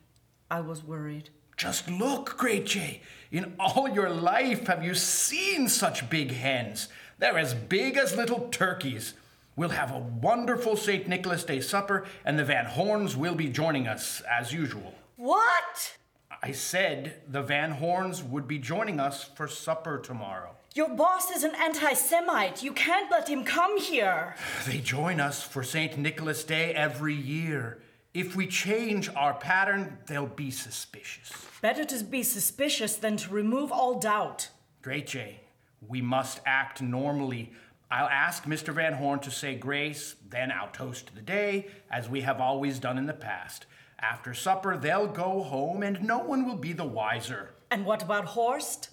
I 0.51 0.61
was 0.61 0.83
worried. 0.83 1.31
Just 1.57 1.89
look, 1.89 2.37
Great 2.37 2.67
J. 2.67 3.01
In 3.31 3.55
all 3.61 3.89
your 3.89 4.11
life, 4.11 4.67
have 4.67 4.83
you 4.83 4.95
seen 4.95 5.69
such 5.69 6.11
big 6.11 6.33
hens? 6.33 6.89
They're 7.19 7.39
as 7.39 7.55
big 7.55 7.97
as 7.97 8.17
little 8.17 8.49
turkeys. 8.49 9.15
We'll 9.55 9.69
have 9.69 9.93
a 9.93 9.99
wonderful 9.99 10.77
St. 10.77 11.07
Nicholas 11.07 11.45
Day 11.45 11.61
supper, 11.61 12.07
and 12.25 12.37
the 12.37 12.45
Van 12.45 12.65
Horns 12.65 13.17
will 13.17 13.37
be 13.37 13.49
joining 13.49 13.87
us 13.87 14.21
as 14.29 14.53
usual. 14.53 14.95
What? 15.17 15.97
I 16.47 16.53
said 16.53 17.23
the 17.27 17.41
Van 17.41 17.71
Horns 17.71 18.23
would 18.23 18.47
be 18.47 18.59
joining 18.59 19.01
us 19.01 19.25
for 19.25 19.49
supper 19.49 19.99
tomorrow. 19.99 20.51
Your 20.75 20.91
boss 20.91 21.31
is 21.31 21.43
an 21.43 21.55
anti 21.55 21.95
Semite. 21.95 22.63
You 22.63 22.75
can't 22.75 23.11
let 23.11 23.31
him 23.31 23.45
come 23.45 23.81
here. 23.81 24.37
They 24.67 24.81
join 24.81 25.21
us 25.21 25.43
for 25.43 25.63
St. 25.63 25.97
Nicholas 25.97 26.45
Day 26.45 26.75
every 26.75 27.15
year. 27.15 27.79
If 28.13 28.37
we 28.37 28.47
change 28.47 29.09
our 29.17 29.33
pattern, 29.33 29.97
they'll 30.07 30.27
be 30.27 30.51
suspicious. 30.51 31.33
Better 31.63 31.87
to 31.87 32.05
be 32.05 32.23
suspicious 32.23 32.97
than 32.97 33.17
to 33.17 33.33
remove 33.33 33.73
all 33.73 33.99
doubt. 33.99 34.51
Great, 34.83 35.07
Jay. 35.07 35.41
We 35.89 36.03
must 36.03 36.41
act 36.45 36.83
normally. 36.83 37.55
I'll 37.91 38.09
ask 38.09 38.45
Mr. 38.45 38.75
Van 38.75 38.93
Horn 38.93 39.21
to 39.21 39.31
say 39.31 39.55
grace, 39.55 40.17
then 40.29 40.53
I'll 40.53 40.69
toast 40.69 41.15
the 41.15 41.23
day, 41.23 41.69
as 41.91 42.07
we 42.07 42.21
have 42.21 42.39
always 42.39 42.79
done 42.79 42.99
in 42.99 43.07
the 43.07 43.15
past. 43.15 43.65
After 44.11 44.35
supper, 44.35 44.77
they'll 44.77 45.07
go 45.07 45.43
home, 45.43 45.83
and 45.83 46.03
no 46.03 46.19
one 46.19 46.47
will 46.47 46.59
be 46.59 46.75
the 46.75 46.85
wiser. 46.85 47.55
And 47.71 47.87
what 47.87 48.03
about 48.03 48.27
Horst? 48.27 48.91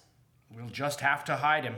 We'll 0.50 0.70
just 0.70 1.00
have 1.00 1.22
to 1.26 1.36
hide 1.36 1.64
him. 1.64 1.74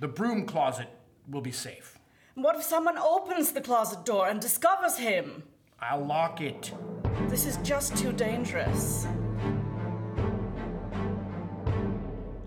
The 0.00 0.08
broom 0.08 0.44
closet 0.44 0.88
will 1.30 1.40
be 1.40 1.50
safe. 1.50 1.98
What 2.34 2.56
if 2.56 2.62
someone 2.62 2.98
opens 2.98 3.52
the 3.52 3.62
closet 3.62 4.04
door 4.04 4.28
and 4.28 4.38
discovers 4.38 4.98
him? 4.98 5.44
I'll 5.80 6.04
lock 6.04 6.42
it. 6.42 6.74
This 7.28 7.46
is 7.46 7.56
just 7.58 7.96
too 7.96 8.12
dangerous. 8.12 9.06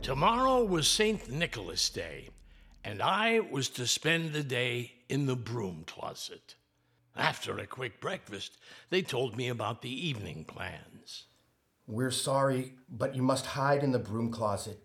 Tomorrow 0.03 0.63
was 0.65 0.87
St. 0.87 1.31
Nicholas 1.31 1.89
Day, 1.89 2.29
and 2.83 3.01
I 3.01 3.39
was 3.39 3.69
to 3.69 3.87
spend 3.87 4.33
the 4.33 4.43
day 4.43 4.91
in 5.09 5.25
the 5.25 5.35
broom 5.35 5.83
closet. 5.87 6.53
After 7.21 7.59
a 7.59 7.67
quick 7.67 8.01
breakfast, 8.01 8.57
they 8.89 9.03
told 9.03 9.37
me 9.37 9.47
about 9.47 9.83
the 9.83 10.07
evening 10.07 10.43
plans. 10.43 11.25
We're 11.85 12.09
sorry, 12.09 12.73
but 12.89 13.15
you 13.15 13.21
must 13.21 13.45
hide 13.45 13.83
in 13.83 13.91
the 13.91 13.99
broom 13.99 14.31
closet. 14.31 14.79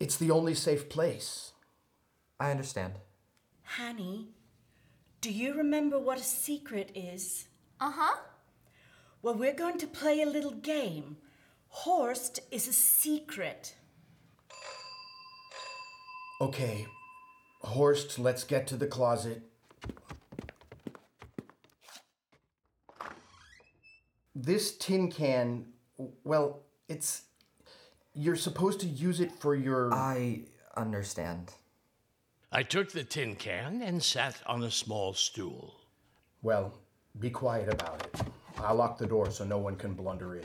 It's 0.00 0.16
the 0.16 0.30
only 0.30 0.54
safe 0.54 0.88
place. 0.88 1.52
I 2.40 2.50
understand. 2.50 2.94
Hanny, 3.64 4.28
do 5.20 5.30
you 5.30 5.52
remember 5.52 5.98
what 5.98 6.18
a 6.18 6.22
secret 6.22 6.90
is? 6.94 7.48
Uh 7.78 7.92
huh. 7.94 8.16
Well, 9.20 9.34
we're 9.34 9.52
going 9.52 9.76
to 9.76 9.86
play 9.86 10.22
a 10.22 10.26
little 10.26 10.52
game. 10.52 11.18
Horst 11.68 12.40
is 12.50 12.66
a 12.66 12.72
secret. 12.72 13.74
Okay, 16.40 16.86
Horst, 17.60 18.18
let's 18.18 18.44
get 18.44 18.66
to 18.68 18.76
the 18.78 18.86
closet. 18.86 19.42
this 24.36 24.76
tin 24.76 25.10
can, 25.10 25.64
well, 26.22 26.60
it's 26.88 27.22
you're 28.14 28.36
supposed 28.36 28.80
to 28.80 28.86
use 28.86 29.20
it 29.20 29.32
for 29.32 29.54
your. 29.54 29.92
I 29.92 30.42
understand. 30.76 31.52
I 32.52 32.62
took 32.62 32.92
the 32.92 33.02
tin 33.02 33.34
can 33.34 33.82
and 33.82 34.02
sat 34.02 34.36
on 34.46 34.62
a 34.62 34.70
small 34.70 35.14
stool. 35.14 35.74
Well, 36.42 36.72
be 37.18 37.30
quiet 37.30 37.72
about 37.72 38.02
it. 38.06 38.22
I'll 38.58 38.76
lock 38.76 38.98
the 38.98 39.06
door 39.06 39.30
so 39.30 39.44
no 39.44 39.58
one 39.58 39.76
can 39.76 39.94
blunder 39.94 40.36
in. 40.36 40.44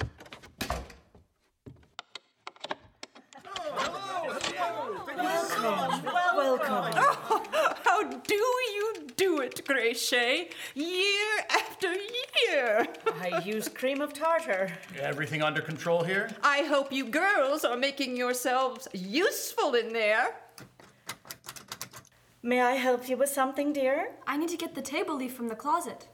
Welcome. 5.63 6.03
Welcome. 6.35 6.91
Oh, 7.53 7.75
how 7.83 8.03
do 8.03 8.35
you 8.35 9.07
do 9.15 9.39
it, 9.41 9.65
Grace 9.65 10.01
Shea? 10.01 10.49
Year 10.73 11.45
after 12.51 12.85
year. 12.85 12.87
I 13.21 13.39
use 13.39 13.67
cream 13.67 14.01
of 14.01 14.13
tartar. 14.13 14.71
Everything 14.99 15.41
under 15.41 15.61
control 15.61 16.03
here? 16.03 16.29
I 16.43 16.63
hope 16.63 16.91
you 16.91 17.05
girls 17.05 17.63
are 17.65 17.77
making 17.77 18.17
yourselves 18.17 18.87
useful 18.93 19.75
in 19.75 19.93
there. 19.93 20.35
May 22.43 22.61
I 22.61 22.73
help 22.73 23.07
you 23.07 23.17
with 23.17 23.29
something, 23.29 23.71
dear? 23.71 24.11
I 24.25 24.37
need 24.37 24.49
to 24.49 24.57
get 24.57 24.73
the 24.73 24.81
table 24.81 25.15
leaf 25.15 25.33
from 25.33 25.47
the 25.47 25.55
closet. 25.55 26.07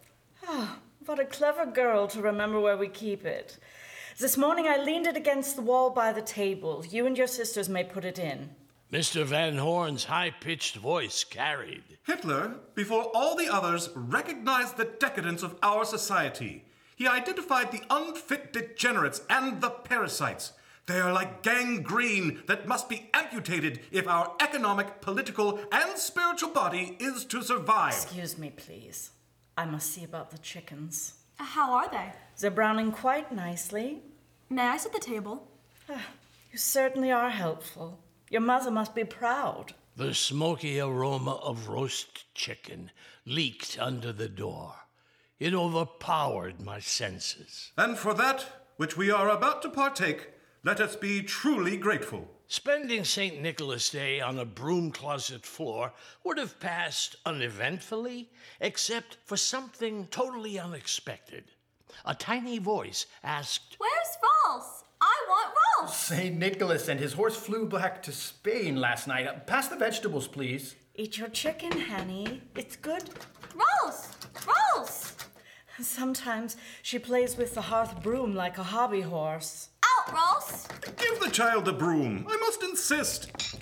Ah, 0.46 0.80
what 1.06 1.20
a 1.20 1.26
clever 1.26 1.66
girl 1.66 2.08
to 2.08 2.22
remember 2.22 2.60
where 2.60 2.78
we 2.78 2.90
keep 2.90 3.26
it. 3.26 3.58
This 4.20 4.38
morning 4.38 4.68
I 4.68 4.78
leaned 4.78 5.08
it 5.08 5.16
against 5.16 5.56
the 5.56 5.62
wall 5.62 5.90
by 5.90 6.12
the 6.12 6.22
table. 6.22 6.84
You 6.90 7.06
and 7.06 7.18
your 7.18 7.28
sisters 7.28 7.70
may 7.70 7.84
put 7.84 8.04
it 8.04 8.20
in. 8.20 8.50
Mr. 8.92 9.26
Van 9.26 9.58
Horn's 9.58 10.06
high 10.06 10.32
pitched 10.32 10.78
voice 10.78 11.26
carried. 11.26 11.84
Hitler, 12.06 12.56
before 12.74 13.12
all 13.14 13.36
the 13.36 13.52
others, 13.54 13.90
recognized 13.94 14.78
the 14.78 14.86
decadence 15.00 15.44
of 15.44 15.58
our 15.62 15.84
society. 15.84 16.64
He 16.96 17.06
identified 17.06 17.72
the 17.72 17.82
unfit 17.90 18.54
degenerates 18.54 19.22
and 19.30 19.60
the 19.60 19.70
parasites. 19.70 20.54
They 20.86 21.02
are 21.02 21.12
like 21.12 21.44
gangrene 21.44 22.44
that 22.48 22.66
must 22.66 22.88
be 22.88 23.10
amputated 23.14 23.82
if 23.92 24.08
our 24.08 24.34
economic, 24.40 25.02
political, 25.02 25.60
and 25.70 25.98
spiritual 25.98 26.52
body 26.52 26.96
is 27.02 27.26
to 27.26 27.44
survive. 27.44 27.92
Excuse 27.92 28.38
me, 28.38 28.52
please. 28.56 29.12
I 29.58 29.66
must 29.66 29.92
see 29.92 30.06
about 30.06 30.32
the 30.32 30.38
chickens. 30.38 31.16
Uh, 31.38 31.44
How 31.44 31.74
are 31.74 31.90
they? 31.92 32.14
They're 32.40 32.52
browning 32.52 32.94
quite 32.94 33.34
nicely. 33.34 34.02
May 34.50 34.62
I 34.62 34.78
set 34.78 34.94
the 34.94 35.00
table? 35.00 35.52
You 35.90 36.58
certainly 36.58 37.12
are 37.12 37.30
helpful. 37.30 38.00
Your 38.30 38.42
mother 38.42 38.72
must 38.72 38.94
be 38.94 39.06
proud. 39.06 39.74
The 39.96 40.14
smoky 40.14 40.80
aroma 40.80 41.36
of 41.36 41.70
roast 41.70 42.34
chicken 42.36 42.92
leaked 43.26 43.78
under 43.80 44.12
the 44.12 44.28
door. 44.28 44.76
It 45.40 45.54
overpowered 45.54 46.62
my 46.62 46.80
senses. 46.80 47.72
And 47.78 47.98
for 47.98 48.14
that 48.16 48.46
which 48.76 48.98
we 48.98 49.10
are 49.10 49.30
about 49.30 49.62
to 49.62 49.70
partake, 49.70 50.30
let 50.64 50.82
us 50.82 50.96
be 50.96 51.24
truly 51.24 51.78
grateful. 51.78 52.28
Spending 52.48 53.04
St. 53.04 53.42
Nicholas 53.42 53.90
Day 53.90 54.20
on 54.20 54.40
a 54.40 54.46
broom 54.46 54.92
closet 54.92 55.46
floor 55.46 55.94
would 56.24 56.38
have 56.38 56.60
passed 56.60 57.16
uneventfully, 57.26 58.30
except 58.60 59.18
for 59.26 59.38
something 59.38 60.08
totally 60.08 60.60
unexpected. 60.60 61.46
A 62.06 62.14
tiny 62.14 62.60
voice 62.60 63.06
asked, 63.24 63.76
Where's 63.80 64.18
Ross? 64.22 64.84
I 65.02 65.26
want 65.28 65.54
Ross! 65.82 65.98
St. 65.98 66.38
Nicholas 66.38 66.88
and 66.88 67.00
his 67.00 67.14
horse 67.14 67.36
flew 67.36 67.68
back 67.68 68.02
to 68.04 68.12
Spain 68.12 68.76
last 68.78 69.08
night. 69.08 69.28
Uh, 69.28 69.34
Pass 69.40 69.68
the 69.68 69.76
vegetables, 69.76 70.28
please. 70.28 70.76
Eat 70.96 71.18
your 71.18 71.30
chicken, 71.30 71.72
honey. 71.72 72.42
It's 72.56 72.76
good. 72.76 73.04
Ross! 73.56 74.10
Ross! 74.48 75.14
Sometimes 75.80 76.58
she 76.82 76.98
plays 76.98 77.38
with 77.38 77.54
the 77.54 77.62
hearth 77.62 78.02
broom 78.02 78.34
like 78.34 78.58
a 78.58 78.64
hobby 78.64 79.02
horse. 79.02 79.70
Out, 79.84 80.14
Ross! 80.14 80.68
Give 80.98 81.20
the 81.20 81.30
child 81.30 81.68
a 81.68 81.74
broom. 81.74 82.26
I 82.28 82.38
must 82.38 82.64
insist. 82.64 83.56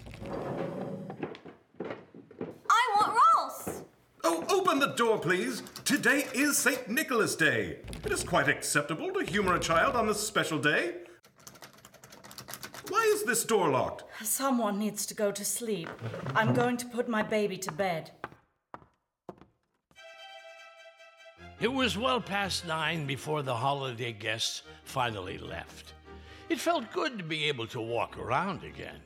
I 2.70 2.96
want 2.96 3.18
Ross! 3.36 3.82
Oh, 4.24 4.46
open 4.50 4.80
the 4.80 4.94
door, 4.96 5.20
please. 5.20 5.62
Today 5.84 6.26
is 6.34 6.58
St. 6.58 6.88
Nicholas 6.90 7.36
Day. 7.36 7.80
It 8.06 8.12
is 8.12 8.24
quite 8.24 8.48
acceptable 8.48 9.12
to 9.12 9.26
humor 9.26 9.56
a 9.56 9.60
child 9.60 9.96
on 9.98 10.08
this 10.08 10.26
special 10.26 10.58
day. 10.58 10.96
Why 13.06 13.12
is 13.12 13.24
this 13.24 13.46
door 13.46 13.70
locked? 13.70 14.04
Someone 14.24 14.80
needs 14.80 15.06
to 15.06 15.14
go 15.14 15.32
to 15.32 15.46
sleep. 15.46 15.90
I'm 16.34 16.56
going 16.56 16.76
to 16.78 16.88
put 16.88 17.08
my 17.08 17.22
baby 17.22 17.56
to 17.60 17.72
bed. 17.72 18.10
It 21.60 21.72
was 21.72 22.00
well 22.00 22.20
past 22.20 22.66
nine 22.66 23.06
before 23.06 23.44
the 23.44 23.54
holiday 23.54 24.12
guests 24.12 24.64
finally 24.86 25.38
left. 25.38 25.94
It 26.50 26.60
felt 26.60 26.92
good 26.92 27.20
to 27.20 27.24
be 27.24 27.44
able 27.44 27.68
to 27.68 27.80
walk 27.80 28.18
around 28.18 28.64
again. 28.64 29.02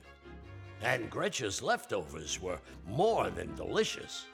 And 0.81 1.09
Gretchen's 1.09 1.61
leftovers 1.61 2.41
were 2.41 2.61
more 2.87 3.29
than 3.29 3.53
delicious. 3.55 4.25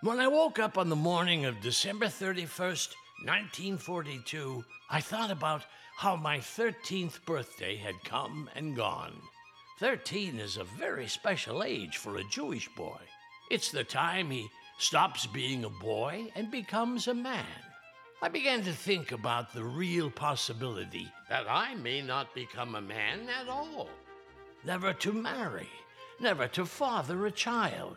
When 0.00 0.18
I 0.18 0.28
woke 0.28 0.58
up 0.58 0.78
on 0.78 0.88
the 0.88 0.96
morning 0.96 1.44
of 1.44 1.60
December 1.60 2.06
31st, 2.06 2.94
1942, 3.24 4.64
I 4.88 5.02
thought 5.02 5.30
about 5.30 5.66
how 5.96 6.16
my 6.16 6.38
13th 6.38 7.24
birthday 7.24 7.76
had 7.76 8.02
come 8.04 8.48
and 8.54 8.76
gone. 8.76 9.14
13 9.78 10.38
is 10.38 10.56
a 10.56 10.64
very 10.64 11.08
special 11.08 11.62
age 11.62 11.96
for 11.96 12.16
a 12.16 12.24
Jewish 12.30 12.68
boy. 12.74 13.00
It's 13.50 13.70
the 13.70 13.84
time 13.84 14.30
he 14.30 14.48
stops 14.78 15.26
being 15.26 15.64
a 15.64 15.70
boy 15.70 16.26
and 16.34 16.50
becomes 16.50 17.08
a 17.08 17.14
man. 17.14 17.44
I 18.20 18.28
began 18.28 18.62
to 18.62 18.72
think 18.72 19.12
about 19.12 19.52
the 19.52 19.64
real 19.64 20.10
possibility 20.10 21.10
that 21.28 21.46
I 21.48 21.74
may 21.74 22.00
not 22.00 22.34
become 22.34 22.76
a 22.76 22.80
man 22.80 23.28
at 23.28 23.48
all. 23.48 23.88
Never 24.64 24.92
to 24.94 25.12
marry, 25.12 25.68
never 26.20 26.46
to 26.48 26.64
father 26.64 27.26
a 27.26 27.32
child. 27.32 27.96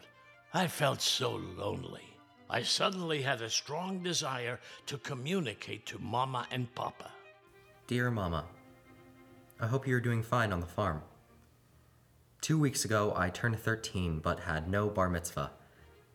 I 0.53 0.67
felt 0.67 1.01
so 1.01 1.35
lonely. 1.57 2.17
I 2.49 2.63
suddenly 2.63 3.21
had 3.21 3.41
a 3.41 3.49
strong 3.49 4.01
desire 4.01 4.59
to 4.87 4.97
communicate 4.97 5.85
to 5.87 5.99
Mama 5.99 6.47
and 6.51 6.73
Papa. 6.73 7.11
Dear 7.87 8.09
Mama, 8.09 8.45
I 9.59 9.67
hope 9.67 9.85
you're 9.85 9.99
doing 9.99 10.23
fine 10.23 10.51
on 10.51 10.59
the 10.59 10.65
farm. 10.65 11.03
Two 12.41 12.57
weeks 12.57 12.83
ago, 12.83 13.13
I 13.15 13.29
turned 13.29 13.59
13 13.59 14.21
but 14.21 14.39
had 14.39 14.67
no 14.67 14.89
bar 14.89 15.07
mitzvah, 15.07 15.51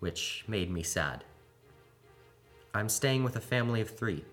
which 0.01 0.45
made 0.49 0.69
me 0.69 0.83
sad. 0.83 1.23
I'm 2.75 2.89
staying 2.89 3.23
with 3.23 3.37
a 3.37 3.41
family 3.41 3.81
of 3.81 3.89
three 3.89 4.25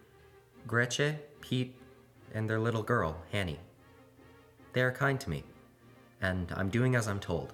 Gretche, 0.68 1.18
Pete, 1.40 1.76
and 2.34 2.50
their 2.50 2.60
little 2.60 2.82
girl, 2.82 3.22
Hanny. 3.32 3.60
They 4.74 4.82
are 4.82 4.92
kind 4.92 5.20
to 5.20 5.30
me, 5.30 5.44
and 6.20 6.52
I'm 6.56 6.70
doing 6.70 6.96
as 6.96 7.08
I'm 7.08 7.20
told. 7.20 7.54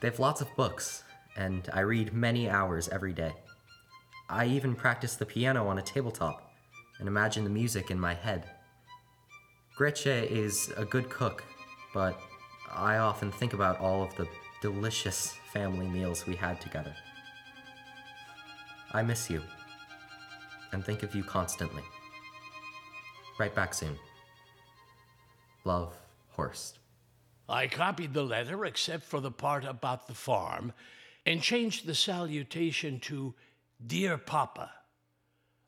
They 0.00 0.08
have 0.08 0.20
lots 0.20 0.42
of 0.42 0.54
books, 0.56 1.04
and 1.36 1.70
I 1.72 1.80
read 1.80 2.12
many 2.12 2.50
hours 2.50 2.90
every 2.90 3.14
day. 3.14 3.32
I 4.28 4.44
even 4.44 4.74
practice 4.74 5.16
the 5.16 5.24
piano 5.24 5.68
on 5.68 5.78
a 5.78 5.82
tabletop 5.82 6.51
and 7.02 7.08
imagine 7.08 7.42
the 7.42 7.50
music 7.50 7.90
in 7.90 7.98
my 7.98 8.14
head. 8.14 8.48
Gretche 9.76 10.24
is 10.30 10.72
a 10.76 10.84
good 10.84 11.10
cook, 11.10 11.42
but 11.92 12.16
I 12.72 12.98
often 12.98 13.32
think 13.32 13.54
about 13.54 13.80
all 13.80 14.04
of 14.04 14.14
the 14.14 14.28
delicious 14.60 15.34
family 15.52 15.88
meals 15.88 16.28
we 16.28 16.36
had 16.36 16.60
together. 16.60 16.94
I 18.92 19.02
miss 19.02 19.28
you 19.28 19.42
and 20.70 20.84
think 20.84 21.02
of 21.02 21.12
you 21.12 21.24
constantly. 21.24 21.82
Write 23.36 23.56
back 23.56 23.74
soon. 23.74 23.98
Love, 25.64 25.96
Horst. 26.28 26.78
I 27.48 27.66
copied 27.66 28.14
the 28.14 28.22
letter 28.22 28.64
except 28.64 29.02
for 29.02 29.18
the 29.18 29.32
part 29.32 29.64
about 29.64 30.06
the 30.06 30.14
farm 30.14 30.72
and 31.26 31.42
changed 31.42 31.84
the 31.84 31.96
salutation 31.96 33.00
to 33.00 33.34
Dear 33.84 34.18
Papa. 34.18 34.70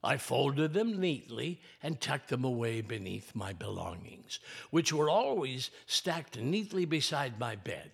I 0.04 0.18
folded 0.18 0.74
them 0.74 1.00
neatly 1.00 1.60
and 1.82 2.00
tucked 2.00 2.28
them 2.28 2.44
away 2.44 2.82
beneath 2.82 3.34
my 3.34 3.54
belongings, 3.54 4.38
which 4.70 4.92
were 4.92 5.08
always 5.08 5.70
stacked 5.86 6.38
neatly 6.38 6.84
beside 6.84 7.40
my 7.40 7.56
bed. 7.56 7.90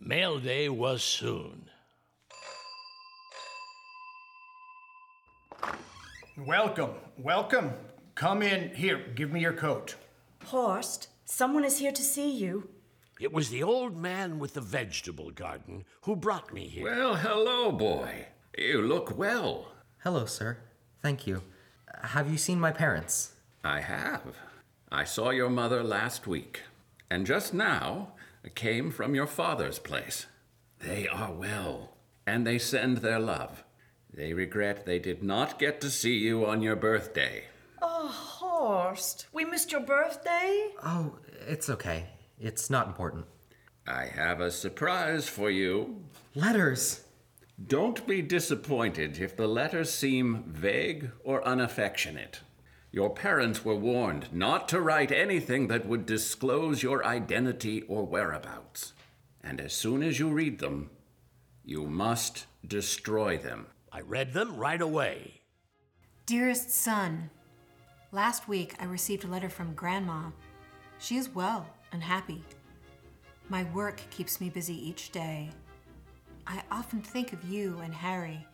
Mail 0.00 0.38
day 0.38 0.68
was 0.68 1.02
soon. 1.02 1.68
Welcome, 6.46 6.92
welcome. 7.18 7.72
Come 8.14 8.42
in. 8.42 8.74
Here, 8.74 8.98
give 9.14 9.30
me 9.30 9.40
your 9.40 9.52
coat. 9.52 9.96
Horst, 10.44 11.08
someone 11.24 11.64
is 11.64 11.78
here 11.78 11.92
to 11.92 12.02
see 12.02 12.30
you. 12.30 12.68
It 13.20 13.32
was 13.32 13.50
the 13.50 13.62
old 13.64 13.96
man 13.96 14.38
with 14.38 14.54
the 14.54 14.60
vegetable 14.60 15.30
garden 15.32 15.84
who 16.02 16.14
brought 16.16 16.54
me 16.54 16.68
here. 16.68 16.84
Well, 16.84 17.16
hello, 17.16 17.72
boy. 17.72 18.28
You 18.56 18.82
look 18.82 19.18
well. 19.18 19.72
Hello, 20.04 20.24
sir. 20.24 20.58
Thank 21.02 21.26
you. 21.26 21.42
Have 22.02 22.30
you 22.30 22.38
seen 22.38 22.60
my 22.60 22.70
parents? 22.72 23.32
I 23.64 23.80
have. 23.80 24.36
I 24.90 25.04
saw 25.04 25.30
your 25.30 25.50
mother 25.50 25.82
last 25.82 26.26
week, 26.26 26.62
and 27.10 27.26
just 27.26 27.52
now 27.52 28.12
came 28.54 28.90
from 28.90 29.14
your 29.14 29.26
father's 29.26 29.78
place. 29.78 30.26
They 30.80 31.06
are 31.08 31.32
well, 31.32 31.96
and 32.26 32.46
they 32.46 32.58
send 32.58 32.98
their 32.98 33.18
love. 33.18 33.64
They 34.12 34.32
regret 34.32 34.86
they 34.86 34.98
did 34.98 35.22
not 35.22 35.58
get 35.58 35.80
to 35.82 35.90
see 35.90 36.16
you 36.16 36.46
on 36.46 36.62
your 36.62 36.76
birthday. 36.76 37.44
Oh, 37.82 38.08
Horst, 38.08 39.26
we 39.32 39.44
missed 39.44 39.70
your 39.72 39.82
birthday? 39.82 40.70
Oh, 40.84 41.18
it's 41.46 41.68
okay. 41.68 42.06
It's 42.40 42.70
not 42.70 42.86
important. 42.86 43.26
I 43.86 44.06
have 44.06 44.40
a 44.40 44.50
surprise 44.50 45.28
for 45.28 45.50
you. 45.50 46.02
Letters! 46.34 47.02
Don't 47.66 48.06
be 48.06 48.22
disappointed 48.22 49.18
if 49.18 49.36
the 49.36 49.48
letters 49.48 49.92
seem 49.92 50.44
vague 50.46 51.10
or 51.24 51.46
unaffectionate. 51.46 52.40
Your 52.92 53.10
parents 53.10 53.64
were 53.64 53.74
warned 53.74 54.32
not 54.32 54.68
to 54.68 54.80
write 54.80 55.10
anything 55.10 55.66
that 55.66 55.84
would 55.84 56.06
disclose 56.06 56.82
your 56.82 57.04
identity 57.04 57.82
or 57.82 58.06
whereabouts. 58.06 58.92
And 59.42 59.60
as 59.60 59.72
soon 59.72 60.02
as 60.02 60.18
you 60.18 60.28
read 60.30 60.60
them, 60.60 60.90
You 61.64 61.86
must 61.86 62.46
destroy 62.66 63.36
them. 63.36 63.66
I 63.92 64.00
read 64.00 64.32
them 64.32 64.56
right 64.56 64.80
away. 64.80 65.42
Dearest 66.26 66.70
son, 66.70 67.28
last 68.12 68.48
week 68.48 68.74
I 68.78 68.84
received 68.84 69.24
a 69.24 69.28
letter 69.28 69.50
from 69.50 69.74
Grandma. 69.74 70.30
She 70.98 71.16
is 71.16 71.34
well 71.34 71.66
and 71.92 72.02
happy. 72.02 72.42
My 73.48 73.64
work 73.74 74.00
keeps 74.10 74.40
me 74.40 74.48
busy 74.48 74.88
each 74.88 75.10
day. 75.10 75.50
Often 76.78 77.02
think 77.02 77.32
of 77.32 77.42
you 77.42 77.76
and 77.82 77.92
Harry. 77.92 78.46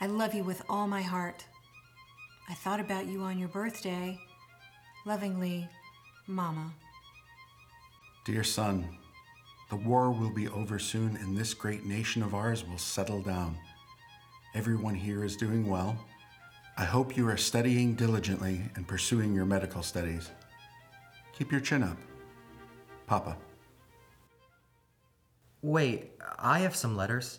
I 0.00 0.06
love 0.06 0.34
you 0.34 0.44
with 0.44 0.62
all 0.68 0.86
my 0.86 1.02
heart. 1.02 1.44
I 2.48 2.54
thought 2.54 2.78
about 2.78 3.06
you 3.06 3.22
on 3.22 3.40
your 3.40 3.48
birthday. 3.48 4.16
Lovingly, 5.04 5.68
Mama. 6.28 6.72
Dear 8.24 8.44
son, 8.44 8.88
the 9.68 9.74
war 9.74 10.12
will 10.12 10.30
be 10.30 10.46
over 10.46 10.78
soon 10.78 11.16
and 11.16 11.36
this 11.36 11.54
great 11.54 11.84
nation 11.84 12.22
of 12.22 12.36
ours 12.36 12.64
will 12.64 12.78
settle 12.78 13.20
down. 13.20 13.58
Everyone 14.54 14.94
here 14.94 15.24
is 15.24 15.34
doing 15.36 15.68
well. 15.68 15.98
I 16.78 16.84
hope 16.84 17.16
you 17.16 17.28
are 17.28 17.36
studying 17.36 17.96
diligently 17.96 18.60
and 18.76 18.86
pursuing 18.86 19.34
your 19.34 19.44
medical 19.44 19.82
studies. 19.82 20.30
Keep 21.36 21.50
your 21.50 21.60
chin 21.60 21.82
up. 21.82 21.98
Papa. 23.08 23.36
Wait, 25.64 26.12
I 26.38 26.58
have 26.58 26.76
some 26.76 26.94
letters. 26.94 27.38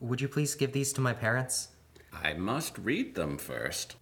Would 0.00 0.20
you 0.20 0.26
please 0.26 0.56
give 0.56 0.72
these 0.72 0.92
to 0.94 1.00
my 1.00 1.12
parents? 1.12 1.68
I 2.12 2.32
must 2.32 2.76
read 2.76 3.14
them 3.14 3.38
first. 3.38 3.94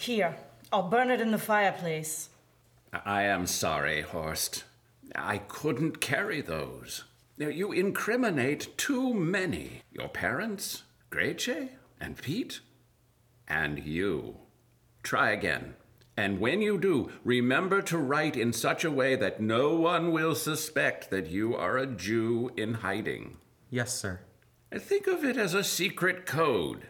Here, 0.00 0.34
I'll 0.72 0.88
burn 0.88 1.10
it 1.10 1.20
in 1.20 1.32
the 1.32 1.38
fireplace. 1.38 2.30
I 3.04 3.24
am 3.24 3.46
sorry, 3.46 4.00
Horst. 4.00 4.64
I 5.14 5.36
couldn't 5.36 6.00
carry 6.00 6.40
those. 6.40 7.04
You 7.36 7.72
incriminate 7.72 8.78
too 8.78 9.12
many. 9.12 9.82
Your 9.92 10.08
parents, 10.08 10.84
Grace, 11.10 11.50
and 12.00 12.16
Pete, 12.16 12.60
and 13.46 13.84
you. 13.84 14.38
Try 15.02 15.32
again. 15.32 15.74
And 16.16 16.38
when 16.38 16.62
you 16.62 16.78
do, 16.78 17.10
remember 17.24 17.82
to 17.82 17.98
write 17.98 18.36
in 18.36 18.52
such 18.52 18.84
a 18.84 18.90
way 18.90 19.16
that 19.16 19.40
no 19.40 19.74
one 19.74 20.12
will 20.12 20.34
suspect 20.34 21.10
that 21.10 21.26
you 21.26 21.56
are 21.56 21.76
a 21.76 21.86
Jew 21.86 22.52
in 22.56 22.74
hiding. 22.74 23.38
Yes, 23.68 23.98
sir. 23.98 24.20
And 24.70 24.80
think 24.80 25.06
of 25.06 25.24
it 25.24 25.36
as 25.36 25.54
a 25.54 25.64
secret 25.64 26.24
code, 26.24 26.86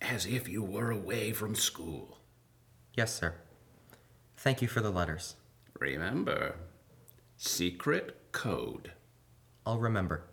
as 0.00 0.26
if 0.26 0.48
you 0.48 0.62
were 0.62 0.90
away 0.90 1.32
from 1.32 1.54
school. 1.54 2.18
Yes, 2.94 3.14
sir. 3.14 3.34
Thank 4.36 4.60
you 4.60 4.68
for 4.68 4.80
the 4.80 4.90
letters. 4.90 5.36
Remember, 5.78 6.56
secret 7.36 8.16
code. 8.32 8.92
I'll 9.64 9.78
remember. 9.78 10.24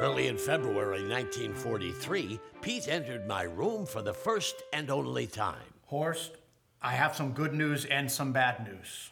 Early 0.00 0.28
in 0.28 0.38
February 0.38 1.02
1943, 1.02 2.38
Pete 2.60 2.86
entered 2.86 3.26
my 3.26 3.42
room 3.42 3.84
for 3.84 4.00
the 4.00 4.14
first 4.14 4.62
and 4.72 4.90
only 4.90 5.26
time. 5.26 5.74
Horst, 5.86 6.36
I 6.80 6.92
have 6.92 7.16
some 7.16 7.32
good 7.32 7.52
news 7.52 7.84
and 7.84 8.08
some 8.08 8.32
bad 8.32 8.64
news. 8.64 9.10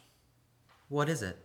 What 0.87 1.09
is 1.09 1.23
it? 1.23 1.37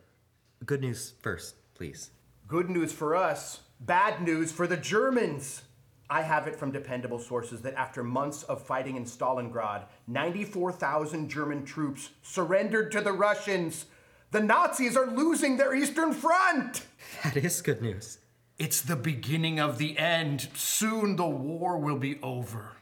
Good 0.65 0.81
news 0.81 1.15
first, 1.23 1.57
please. 1.75 2.13
Good 2.47 2.71
news 2.71 2.93
for 2.93 3.17
us, 3.17 3.63
bad 3.81 4.23
news 4.23 4.53
for 4.53 4.69
the 4.69 4.77
Germans. 4.77 5.63
I 6.09 6.23
have 6.23 6.47
it 6.47 6.55
from 6.55 6.71
dependable 6.71 7.19
sources 7.19 7.63
that 7.63 7.75
after 7.75 8.05
months 8.05 8.45
of 8.45 8.65
fighting 8.65 8.95
in 8.95 9.05
Stalingrad, 9.05 9.87
94,000 10.07 11.29
German 11.29 11.65
troops 11.65 12.11
surrendered 12.23 12.93
to 12.93 13.01
the 13.01 13.13
Russians. 13.13 13.87
The 14.31 14.41
Nazis 14.41 14.97
are 14.97 15.11
losing 15.11 15.57
their 15.57 15.75
Eastern 15.75 16.13
Front! 16.13 16.87
That 17.25 17.37
is 17.37 17.61
good 17.61 17.83
news. 17.83 18.19
It's 18.59 18.81
the 18.81 18.97
beginning 18.97 19.59
of 19.59 19.79
the 19.79 19.99
end. 19.99 20.49
Soon 20.55 21.17
the 21.17 21.27
war 21.27 21.79
will 21.79 21.97
be 21.97 22.19
over. 22.23 22.73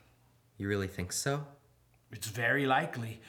You 0.59 0.69
really 0.69 0.89
think 0.89 1.13
so? 1.13 1.47
It's 2.13 2.27
very 2.27 2.67
likely. 2.67 3.21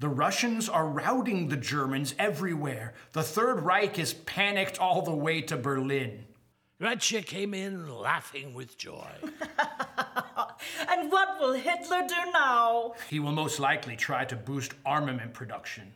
The 0.00 0.08
Russians 0.08 0.68
are 0.68 0.86
routing 0.86 1.48
the 1.48 1.56
Germans 1.56 2.14
everywhere. 2.18 2.94
The 3.12 3.22
Third 3.22 3.60
Reich 3.60 3.98
is 3.98 4.14
panicked 4.14 4.78
all 4.78 5.02
the 5.02 5.14
way 5.14 5.40
to 5.42 5.56
Berlin. 5.56 6.24
Gretchen 6.80 7.24
came 7.24 7.52
in 7.52 7.88
laughing 7.88 8.54
with 8.54 8.78
joy. 8.78 9.10
And 10.88 11.10
what 11.10 11.38
will 11.38 11.52
Hitler 11.52 12.06
do 12.08 12.32
now? 12.32 12.94
He 13.08 13.20
will 13.20 13.32
most 13.32 13.60
likely 13.60 13.96
try 13.96 14.24
to 14.24 14.36
boost 14.36 14.74
armament 14.84 15.32
production. 15.32 15.94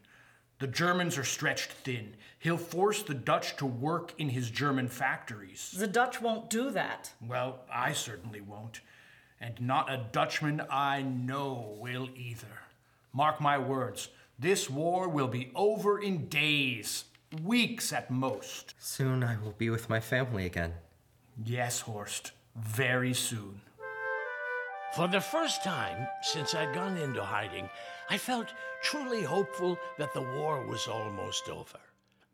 The 0.63 0.69
Germans 0.69 1.19
are 1.19 1.25
stretched 1.25 1.73
thin. 1.73 2.15
He'll 2.39 2.57
force 2.57 3.03
the 3.03 3.15
Dutch 3.15 3.57
to 3.57 3.67
work 3.67 4.15
in 4.19 4.29
his 4.29 4.49
German 4.49 4.87
factories. 4.87 5.75
The 5.77 5.89
Dutch 5.89 6.21
won't 6.21 6.51
do 6.51 6.71
that. 6.71 7.11
Well, 7.21 7.65
I 7.69 7.95
certainly 7.95 8.41
won't. 8.41 8.81
And 9.41 9.61
not 9.61 9.93
a 9.93 10.07
Dutchman 10.13 10.63
I 10.71 11.03
know 11.03 11.77
will 11.81 12.09
either. 12.15 12.61
Mark 13.13 13.41
my 13.41 13.59
words, 13.59 14.11
this 14.39 14.71
war 14.71 15.09
will 15.09 15.27
be 15.27 15.51
over 15.57 15.99
in 15.99 16.29
days, 16.29 17.07
weeks 17.43 17.93
at 17.93 18.09
most. 18.09 18.77
Soon 18.79 19.25
I 19.25 19.39
will 19.39 19.57
be 19.59 19.69
with 19.69 19.91
my 19.91 19.99
family 19.99 20.47
again. 20.47 20.75
Yes, 21.45 21.81
Horst, 21.81 22.31
very 22.55 23.15
soon. 23.15 23.63
For 24.95 25.09
the 25.09 25.21
first 25.21 25.65
time 25.65 26.07
since 26.21 26.55
I'd 26.55 26.73
gone 26.73 26.99
into 26.99 27.25
hiding, 27.25 27.69
I 28.11 28.19
felt 28.19 28.49
truly 28.83 29.23
hopeful 29.23 29.79
that 29.99 30.13
the 30.15 30.23
war 30.23 30.67
was 30.67 30.89
almost 30.89 31.49
over. 31.49 31.79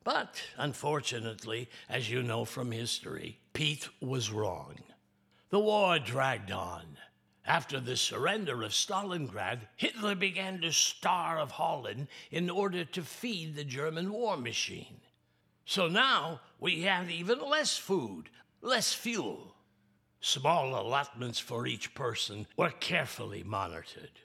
But 0.05 0.43
unfortunately, 0.57 1.69
as 1.89 2.11
you 2.11 2.23
know 2.23 2.45
from 2.45 2.73
history, 2.73 3.39
Pete 3.53 3.89
was 4.01 4.31
wrong. 4.31 4.79
The 5.51 5.59
war 5.59 5.99
dragged 5.99 6.51
on. 6.51 6.99
After 7.45 7.81
the 7.81 7.97
surrender 7.97 8.63
of 8.63 8.73
Stalingrad, 8.73 9.61
Hitler 9.77 10.15
began 10.15 10.61
to 10.61 10.73
starve 10.73 11.51
Holland 11.51 12.09
in 12.31 12.51
order 12.51 12.85
to 12.85 13.03
feed 13.03 13.55
the 13.55 13.65
German 13.65 14.13
war 14.13 14.37
machine. 14.37 15.01
So 15.65 15.89
now 15.89 16.41
we 16.59 16.83
had 16.83 17.11
even 17.11 17.41
less 17.41 17.77
food, 17.77 18.31
less 18.61 18.93
fuel. 18.93 19.55
Small 20.21 20.79
allotments 20.79 21.39
for 21.39 21.67
each 21.67 21.95
person 21.95 22.47
were 22.57 22.71
carefully 22.71 23.43
monitored. 23.43 24.21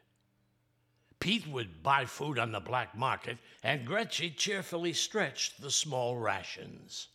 Pete 1.24 1.48
would 1.48 1.82
buy 1.82 2.04
food 2.04 2.38
on 2.38 2.52
the 2.52 2.60
black 2.60 2.98
market, 2.98 3.38
and 3.64 3.86
Gretchen 3.86 4.34
cheerfully 4.36 4.92
stretched 4.92 5.62
the 5.62 5.72
small 5.72 6.18
rations. 6.18 7.08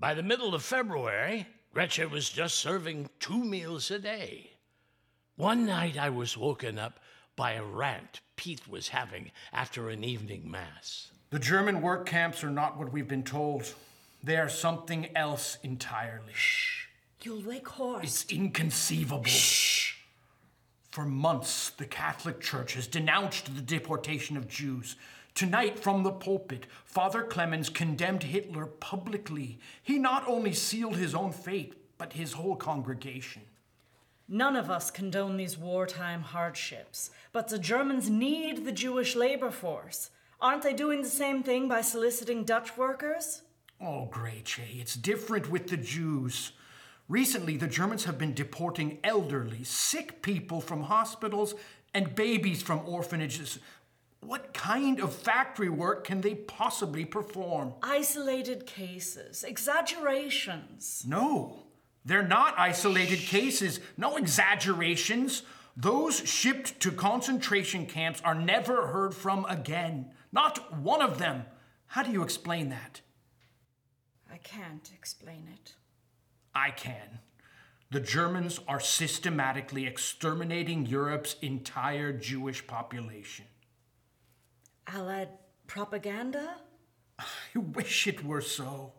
By 0.00 0.14
the 0.14 0.22
middle 0.22 0.54
of 0.54 0.62
February, 0.62 1.46
Gretchen 1.74 2.10
was 2.10 2.30
just 2.30 2.54
serving 2.54 3.10
two 3.20 3.44
meals 3.44 3.90
a 3.90 3.98
day. 3.98 4.52
One 5.36 5.66
night 5.66 5.98
I 5.98 6.08
was 6.08 6.38
woken 6.38 6.78
up 6.78 6.98
by 7.36 7.52
a 7.52 7.62
rant 7.62 8.22
Pete 8.36 8.66
was 8.66 8.88
having 8.88 9.32
after 9.52 9.90
an 9.90 10.02
evening 10.02 10.50
mass. 10.50 11.10
The 11.28 11.38
German 11.38 11.82
work 11.82 12.06
camps 12.06 12.42
are 12.42 12.48
not 12.48 12.78
what 12.78 12.90
we've 12.90 13.06
been 13.06 13.22
told. 13.22 13.74
They 14.22 14.38
are 14.38 14.48
something 14.48 15.14
else 15.14 15.58
entirely. 15.62 16.32
Shh. 16.32 16.86
You'll 17.22 17.42
wake 17.42 17.68
Horst. 17.68 18.04
It's 18.04 18.32
inconceivable. 18.32 19.24
Shh. 19.24 19.83
For 20.94 21.04
months, 21.04 21.70
the 21.70 21.86
Catholic 21.86 22.40
Church 22.40 22.74
has 22.74 22.86
denounced 22.86 23.52
the 23.52 23.60
deportation 23.60 24.36
of 24.36 24.46
Jews. 24.46 24.94
Tonight, 25.34 25.76
from 25.76 26.04
the 26.04 26.12
pulpit, 26.12 26.66
Father 26.84 27.24
Clemens 27.24 27.68
condemned 27.68 28.22
Hitler 28.22 28.66
publicly. 28.66 29.58
He 29.82 29.98
not 29.98 30.24
only 30.28 30.52
sealed 30.52 30.94
his 30.94 31.12
own 31.12 31.32
fate, 31.32 31.74
but 31.98 32.12
his 32.12 32.34
whole 32.34 32.54
congregation. 32.54 33.42
None 34.28 34.54
of 34.54 34.70
us 34.70 34.92
condone 34.92 35.36
these 35.36 35.58
wartime 35.58 36.22
hardships, 36.22 37.10
but 37.32 37.48
the 37.48 37.58
Germans 37.58 38.08
need 38.08 38.64
the 38.64 38.70
Jewish 38.70 39.16
labor 39.16 39.50
force. 39.50 40.10
Aren't 40.40 40.62
they 40.62 40.74
doing 40.74 41.02
the 41.02 41.08
same 41.08 41.42
thing 41.42 41.66
by 41.66 41.80
soliciting 41.80 42.44
Dutch 42.44 42.76
workers? 42.76 43.42
Oh, 43.80 44.06
Grace, 44.12 44.60
it's 44.72 44.94
different 44.94 45.50
with 45.50 45.66
the 45.66 45.76
Jews. 45.76 46.52
Recently, 47.08 47.56
the 47.56 47.66
Germans 47.66 48.04
have 48.04 48.18
been 48.18 48.32
deporting 48.32 48.98
elderly, 49.04 49.62
sick 49.62 50.22
people 50.22 50.60
from 50.60 50.84
hospitals 50.84 51.54
and 51.92 52.14
babies 52.14 52.62
from 52.62 52.80
orphanages. 52.86 53.58
What 54.20 54.54
kind 54.54 55.00
of 55.00 55.12
factory 55.12 55.68
work 55.68 56.04
can 56.04 56.22
they 56.22 56.34
possibly 56.34 57.04
perform? 57.04 57.74
Isolated 57.82 58.64
cases, 58.64 59.44
exaggerations. 59.44 61.04
No, 61.06 61.64
they're 62.06 62.26
not 62.26 62.58
isolated 62.58 63.18
cases, 63.18 63.80
no 63.98 64.16
exaggerations. 64.16 65.42
Those 65.76 66.26
shipped 66.26 66.80
to 66.80 66.90
concentration 66.90 67.84
camps 67.84 68.22
are 68.24 68.34
never 68.34 68.86
heard 68.86 69.14
from 69.14 69.44
again. 69.44 70.10
Not 70.32 70.74
one 70.78 71.02
of 71.02 71.18
them. 71.18 71.44
How 71.88 72.02
do 72.02 72.10
you 72.10 72.22
explain 72.22 72.70
that? 72.70 73.02
I 74.32 74.38
can't 74.38 74.90
explain 74.94 75.48
it. 75.52 75.74
I 76.54 76.70
can. 76.70 77.20
The 77.90 78.00
Germans 78.00 78.60
are 78.66 78.80
systematically 78.80 79.86
exterminating 79.86 80.86
Europe's 80.86 81.36
entire 81.42 82.12
Jewish 82.12 82.66
population. 82.66 83.46
I'll 84.86 85.28
Propaganda? 85.66 86.56
I 87.18 87.58
wish 87.58 88.06
it 88.06 88.24
were 88.24 88.40
so. 88.40 88.92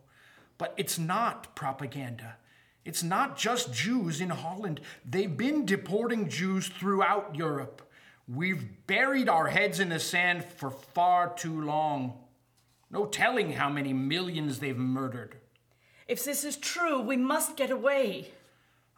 But 0.58 0.74
it's 0.76 0.98
not 0.98 1.54
propaganda. 1.54 2.36
It's 2.84 3.02
not 3.02 3.36
just 3.36 3.72
Jews 3.72 4.20
in 4.20 4.30
Holland. 4.30 4.80
They've 5.04 5.36
been 5.36 5.66
deporting 5.66 6.28
Jews 6.28 6.68
throughout 6.68 7.34
Europe. 7.34 7.82
We've 8.28 8.86
buried 8.86 9.28
our 9.28 9.48
heads 9.48 9.80
in 9.80 9.90
the 9.90 10.00
sand 10.00 10.44
for 10.44 10.70
far 10.70 11.34
too 11.34 11.62
long. 11.62 12.14
No 12.90 13.06
telling 13.06 13.52
how 13.52 13.68
many 13.68 13.92
millions 13.92 14.58
they've 14.58 14.76
murdered. 14.76 15.36
If 16.08 16.24
this 16.24 16.44
is 16.44 16.56
true, 16.56 17.00
we 17.00 17.16
must 17.16 17.56
get 17.56 17.70
away. 17.70 18.30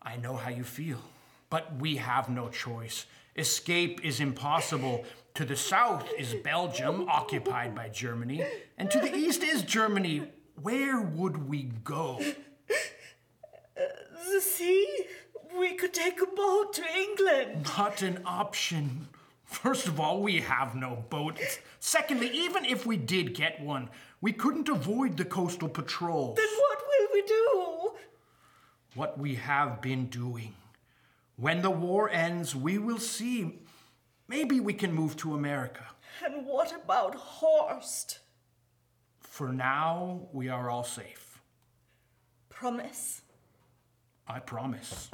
I 0.03 0.17
know 0.17 0.37
how 0.37 0.51
you 0.51 0.63
feel, 0.63 1.01
but 1.49 1.77
we 1.77 1.97
have 1.97 2.29
no 2.29 2.49
choice. 2.49 3.07
Escape 3.35 4.05
is 4.05 4.21
impossible. 4.21 5.05
To 5.35 5.45
the 5.45 5.57
south 5.57 6.07
is 6.19 6.35
Belgium, 6.35 7.09
occupied 7.09 7.75
by 7.75 7.89
Germany, 7.89 8.45
and 8.77 8.91
to 8.91 9.01
the 9.01 9.15
east 9.15 9.43
is 9.43 9.63
Germany. 9.63 10.29
Where 10.61 11.01
would 11.01 11.49
we 11.49 11.71
go? 11.85 12.21
The 13.77 14.41
sea? 14.41 15.07
We 15.59 15.75
could 15.75 15.95
take 15.95 16.21
a 16.21 16.27
boat 16.27 16.75
to 16.75 16.83
England. 16.95 17.69
Not 17.79 18.03
an 18.03 18.21
option. 18.27 19.09
First 19.45 19.87
of 19.87 19.99
all, 19.99 20.21
we 20.21 20.41
have 20.41 20.75
no 20.75 21.05
boat. 21.09 21.41
Secondly, 21.81 22.29
even 22.35 22.67
if 22.67 22.85
we 22.85 22.99
did 22.99 23.35
get 23.35 23.61
one, 23.61 23.89
we 24.21 24.33
couldn't 24.33 24.69
avoid 24.69 25.17
the 25.17 25.25
coastal 25.25 25.69
patrol. 25.69 26.35
Then 26.35 26.49
what 26.59 26.68
we 27.19 27.27
do? 27.27 27.93
What 28.95 29.19
we 29.19 29.35
have 29.37 29.81
been 29.81 30.07
doing. 30.07 30.55
When 31.37 31.63
the 31.63 31.71
war 31.71 32.11
ends, 32.11 32.55
we 32.55 32.79
will 32.79 32.99
see. 32.99 33.61
Maybe 34.29 34.61
we 34.61 34.73
can 34.73 34.93
move 34.93 35.17
to 35.19 35.35
America. 35.35 35.85
And 36.25 36.47
what 36.47 36.75
about 36.75 37.15
Horst? 37.15 38.19
For 39.21 39.53
now, 39.53 40.29
we 40.33 40.49
are 40.49 40.69
all 40.69 40.85
safe. 40.85 41.41
Promise? 42.49 43.23
I 44.27 44.41
promise. 44.41 45.11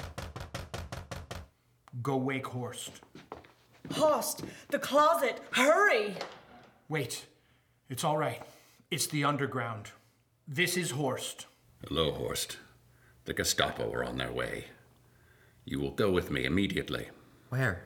Go 2.02 2.16
wake 2.16 2.46
Horst. 2.46 3.00
Horst, 3.92 4.42
the 4.68 4.78
closet, 4.78 5.40
hurry! 5.50 6.14
Wait, 6.88 7.26
it's 7.90 8.02
all 8.02 8.16
right. 8.16 8.42
It's 8.90 9.06
the 9.08 9.24
underground. 9.24 9.90
This 10.48 10.76
is 10.76 10.92
Horst. 10.92 11.46
Hello, 11.88 12.12
Horst. 12.12 12.56
The 13.26 13.34
Gestapo 13.34 13.92
are 13.92 14.04
on 14.04 14.16
their 14.16 14.32
way. 14.32 14.64
You 15.66 15.80
will 15.80 15.90
go 15.90 16.10
with 16.10 16.30
me 16.30 16.44
immediately. 16.44 17.08
Where? 17.50 17.82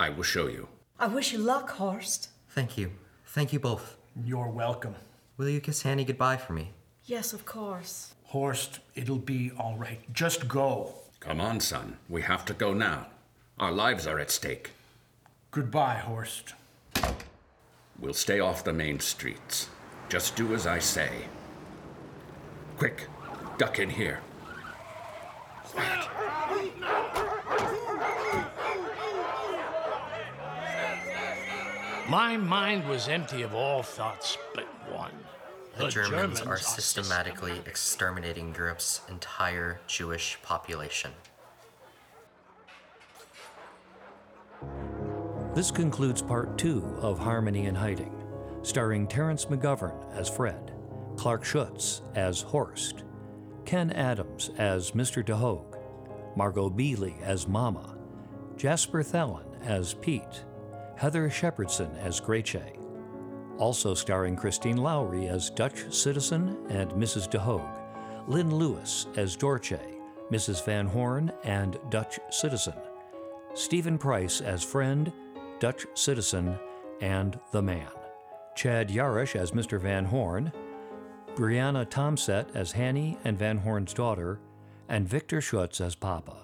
I 0.00 0.08
will 0.08 0.22
show 0.22 0.46
you. 0.46 0.68
I 0.98 1.08
wish 1.08 1.32
you 1.32 1.38
luck, 1.38 1.68
Horst. 1.70 2.30
Thank 2.48 2.78
you. 2.78 2.92
Thank 3.26 3.52
you 3.52 3.60
both. 3.60 3.98
You're 4.24 4.48
welcome. 4.48 4.94
Will 5.36 5.50
you 5.50 5.60
kiss 5.60 5.82
Hanny 5.82 6.04
goodbye 6.04 6.38
for 6.38 6.54
me? 6.54 6.70
Yes, 7.04 7.34
of 7.34 7.44
course. 7.44 8.14
Horst, 8.24 8.80
it'll 8.94 9.18
be 9.18 9.50
all 9.58 9.76
right. 9.76 10.00
Just 10.14 10.48
go. 10.48 10.94
Come 11.20 11.40
on, 11.40 11.60
son. 11.60 11.98
We 12.08 12.22
have 12.22 12.46
to 12.46 12.54
go 12.54 12.72
now. 12.72 13.08
Our 13.58 13.72
lives 13.72 14.06
are 14.06 14.18
at 14.18 14.30
stake. 14.30 14.70
Goodbye, 15.50 15.96
Horst. 15.98 16.54
We'll 17.98 18.14
stay 18.14 18.40
off 18.40 18.64
the 18.64 18.72
main 18.72 19.00
streets. 19.00 19.68
Just 20.08 20.34
do 20.34 20.54
as 20.54 20.66
I 20.66 20.78
say. 20.78 21.26
Quick, 22.78 23.06
duck 23.58 23.78
in 23.78 23.90
here. 23.90 24.20
My 32.08 32.36
mind 32.36 32.86
was 32.86 33.08
empty 33.08 33.42
of 33.42 33.54
all 33.54 33.82
thoughts 33.82 34.36
but 34.54 34.64
one. 34.92 35.10
The, 35.78 35.88
Germans, 35.88 36.40
are 36.42 36.58
systematically 36.58 37.60
exterminating 37.66 38.54
Europe's 38.54 39.00
entire 39.08 39.80
Jewish 39.88 40.38
population. 40.42 41.10
This 45.54 45.70
concludes 45.70 46.22
part 46.22 46.56
two 46.58 46.84
of 47.00 47.18
Harmony 47.18 47.66
in 47.66 47.74
Hiding, 47.74 48.14
starring 48.62 49.08
Terence 49.08 49.46
McGovern 49.46 50.12
as 50.14 50.28
Fred, 50.28 50.72
Clark 51.16 51.44
Schutz 51.44 52.02
as 52.14 52.42
Horst, 52.42 53.04
Ken 53.64 53.90
Adams 53.92 54.50
as 54.58 54.92
Mr. 54.92 55.24
DeHogue, 55.24 55.78
Margot 56.36 56.70
Beely 56.70 57.20
as 57.22 57.48
Mama, 57.48 57.96
Jasper 58.56 59.02
Thelen 59.02 59.44
as 59.62 59.94
Pete, 59.94 60.44
Heather 60.96 61.28
Shepardson 61.28 61.96
as 61.98 62.20
Grace, 62.20 62.56
also 63.58 63.94
starring 63.94 64.36
Christine 64.36 64.76
Lowry 64.76 65.28
as 65.28 65.50
Dutch 65.50 65.92
citizen 65.92 66.58
and 66.68 66.90
Mrs. 66.92 67.30
DeHogue, 67.30 67.80
Lynn 68.28 68.54
Lewis 68.54 69.06
as 69.16 69.36
Dorche, 69.36 69.80
Mrs. 70.30 70.64
Van 70.64 70.86
Horn 70.86 71.32
and 71.44 71.78
Dutch 71.90 72.18
citizen, 72.30 72.74
Stephen 73.54 73.98
Price 73.98 74.40
as 74.40 74.62
friend, 74.62 75.12
Dutch 75.58 75.86
citizen, 75.94 76.58
and 77.00 77.38
the 77.52 77.62
man, 77.62 77.88
Chad 78.56 78.88
Yarish 78.88 79.36
as 79.36 79.52
Mr. 79.52 79.80
Van 79.80 80.04
Horn, 80.04 80.52
Brianna 81.36 81.88
Tomset 81.90 82.48
as 82.54 82.70
Hanny 82.70 83.18
and 83.24 83.36
Van 83.36 83.58
Horn's 83.58 83.92
daughter, 83.92 84.38
and 84.88 85.08
Victor 85.08 85.40
Schutz 85.40 85.80
as 85.80 85.96
Papa. 85.96 86.36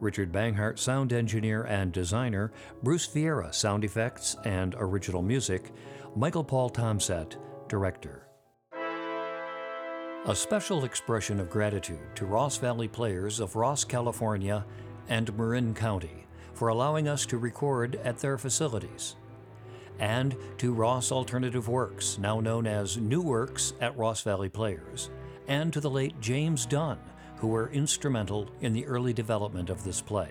Richard 0.00 0.30
Banghart, 0.30 0.78
sound 0.78 1.12
engineer 1.12 1.64
and 1.64 1.90
designer, 1.90 2.52
Bruce 2.84 3.08
Vieira, 3.08 3.52
sound 3.52 3.82
effects 3.82 4.36
and 4.44 4.76
original 4.78 5.22
music, 5.22 5.72
Michael 6.14 6.44
Paul 6.44 6.70
Tomset, 6.70 7.36
director. 7.66 8.28
A 10.26 10.36
special 10.36 10.84
expression 10.84 11.40
of 11.40 11.50
gratitude 11.50 12.14
to 12.14 12.26
Ross 12.26 12.58
Valley 12.58 12.88
Players 12.88 13.40
of 13.40 13.56
Ross, 13.56 13.84
California 13.84 14.64
and 15.08 15.36
Marin 15.36 15.74
County 15.74 16.26
for 16.52 16.68
allowing 16.68 17.08
us 17.08 17.26
to 17.26 17.38
record 17.38 17.96
at 17.96 18.18
their 18.18 18.38
facilities. 18.38 19.16
And 19.98 20.36
to 20.58 20.74
Ross 20.74 21.10
Alternative 21.10 21.66
Works, 21.68 22.18
now 22.18 22.40
known 22.40 22.66
as 22.66 22.98
New 22.98 23.22
Works 23.22 23.72
at 23.80 23.96
Ross 23.96 24.22
Valley 24.22 24.48
Players, 24.48 25.10
and 25.48 25.72
to 25.72 25.80
the 25.80 25.90
late 25.90 26.20
James 26.20 26.66
Dunn, 26.66 26.98
who 27.36 27.48
were 27.48 27.70
instrumental 27.70 28.48
in 28.60 28.72
the 28.72 28.86
early 28.86 29.12
development 29.12 29.70
of 29.70 29.84
this 29.84 30.00
play. 30.00 30.30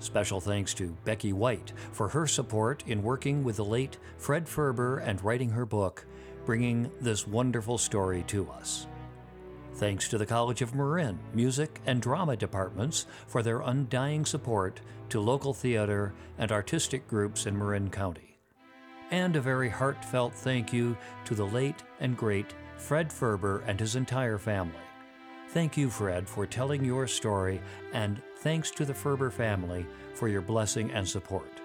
Special 0.00 0.40
thanks 0.40 0.74
to 0.74 0.96
Becky 1.04 1.32
White 1.32 1.72
for 1.92 2.08
her 2.08 2.26
support 2.26 2.82
in 2.86 3.02
working 3.02 3.44
with 3.44 3.56
the 3.56 3.64
late 3.64 3.96
Fred 4.18 4.48
Ferber 4.48 4.98
and 4.98 5.22
writing 5.22 5.50
her 5.50 5.64
book, 5.64 6.04
bringing 6.44 6.90
this 7.00 7.26
wonderful 7.26 7.78
story 7.78 8.22
to 8.26 8.50
us. 8.50 8.86
Thanks 9.76 10.08
to 10.08 10.18
the 10.18 10.26
College 10.26 10.62
of 10.62 10.74
Marin 10.74 11.18
Music 11.32 11.80
and 11.86 12.00
Drama 12.00 12.36
departments 12.36 13.06
for 13.26 13.42
their 13.42 13.60
undying 13.60 14.24
support 14.24 14.80
to 15.08 15.20
local 15.20 15.52
theater 15.52 16.14
and 16.38 16.52
artistic 16.52 17.08
groups 17.08 17.46
in 17.46 17.58
Marin 17.58 17.90
County. 17.90 18.33
And 19.10 19.36
a 19.36 19.40
very 19.40 19.68
heartfelt 19.68 20.34
thank 20.34 20.72
you 20.72 20.96
to 21.24 21.34
the 21.34 21.46
late 21.46 21.82
and 22.00 22.16
great 22.16 22.54
Fred 22.76 23.12
Ferber 23.12 23.62
and 23.66 23.78
his 23.78 23.96
entire 23.96 24.38
family. 24.38 24.74
Thank 25.50 25.76
you, 25.76 25.88
Fred, 25.88 26.28
for 26.28 26.46
telling 26.46 26.84
your 26.84 27.06
story, 27.06 27.60
and 27.92 28.20
thanks 28.38 28.70
to 28.72 28.84
the 28.84 28.94
Ferber 28.94 29.30
family 29.30 29.86
for 30.14 30.28
your 30.28 30.40
blessing 30.40 30.90
and 30.90 31.06
support. 31.06 31.60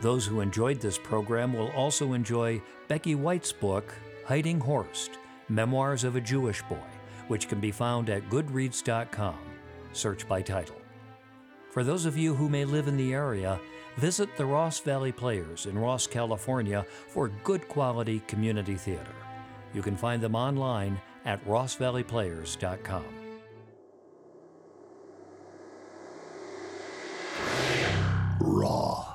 Those 0.00 0.26
who 0.26 0.40
enjoyed 0.40 0.80
this 0.80 0.98
program 0.98 1.54
will 1.54 1.70
also 1.70 2.12
enjoy 2.12 2.60
Becky 2.88 3.14
White's 3.14 3.52
book, 3.52 3.94
Hiding 4.26 4.60
Horst 4.60 5.12
Memoirs 5.48 6.04
of 6.04 6.16
a 6.16 6.20
Jewish 6.20 6.62
Boy, 6.62 6.76
which 7.28 7.48
can 7.48 7.60
be 7.60 7.70
found 7.70 8.10
at 8.10 8.28
goodreads.com. 8.28 9.38
Search 9.92 10.28
by 10.28 10.42
title. 10.42 10.83
For 11.74 11.82
those 11.82 12.06
of 12.06 12.16
you 12.16 12.36
who 12.36 12.48
may 12.48 12.64
live 12.64 12.86
in 12.86 12.96
the 12.96 13.12
area, 13.12 13.60
visit 13.96 14.36
the 14.36 14.46
Ross 14.46 14.78
Valley 14.78 15.10
Players 15.10 15.66
in 15.66 15.76
Ross, 15.76 16.06
California 16.06 16.86
for 17.08 17.32
good 17.42 17.66
quality 17.66 18.22
community 18.28 18.76
theater. 18.76 19.16
You 19.72 19.82
can 19.82 19.96
find 19.96 20.22
them 20.22 20.36
online 20.36 21.00
at 21.24 21.44
rossvalleyplayers.com. 21.44 23.04
Raw. 28.38 29.13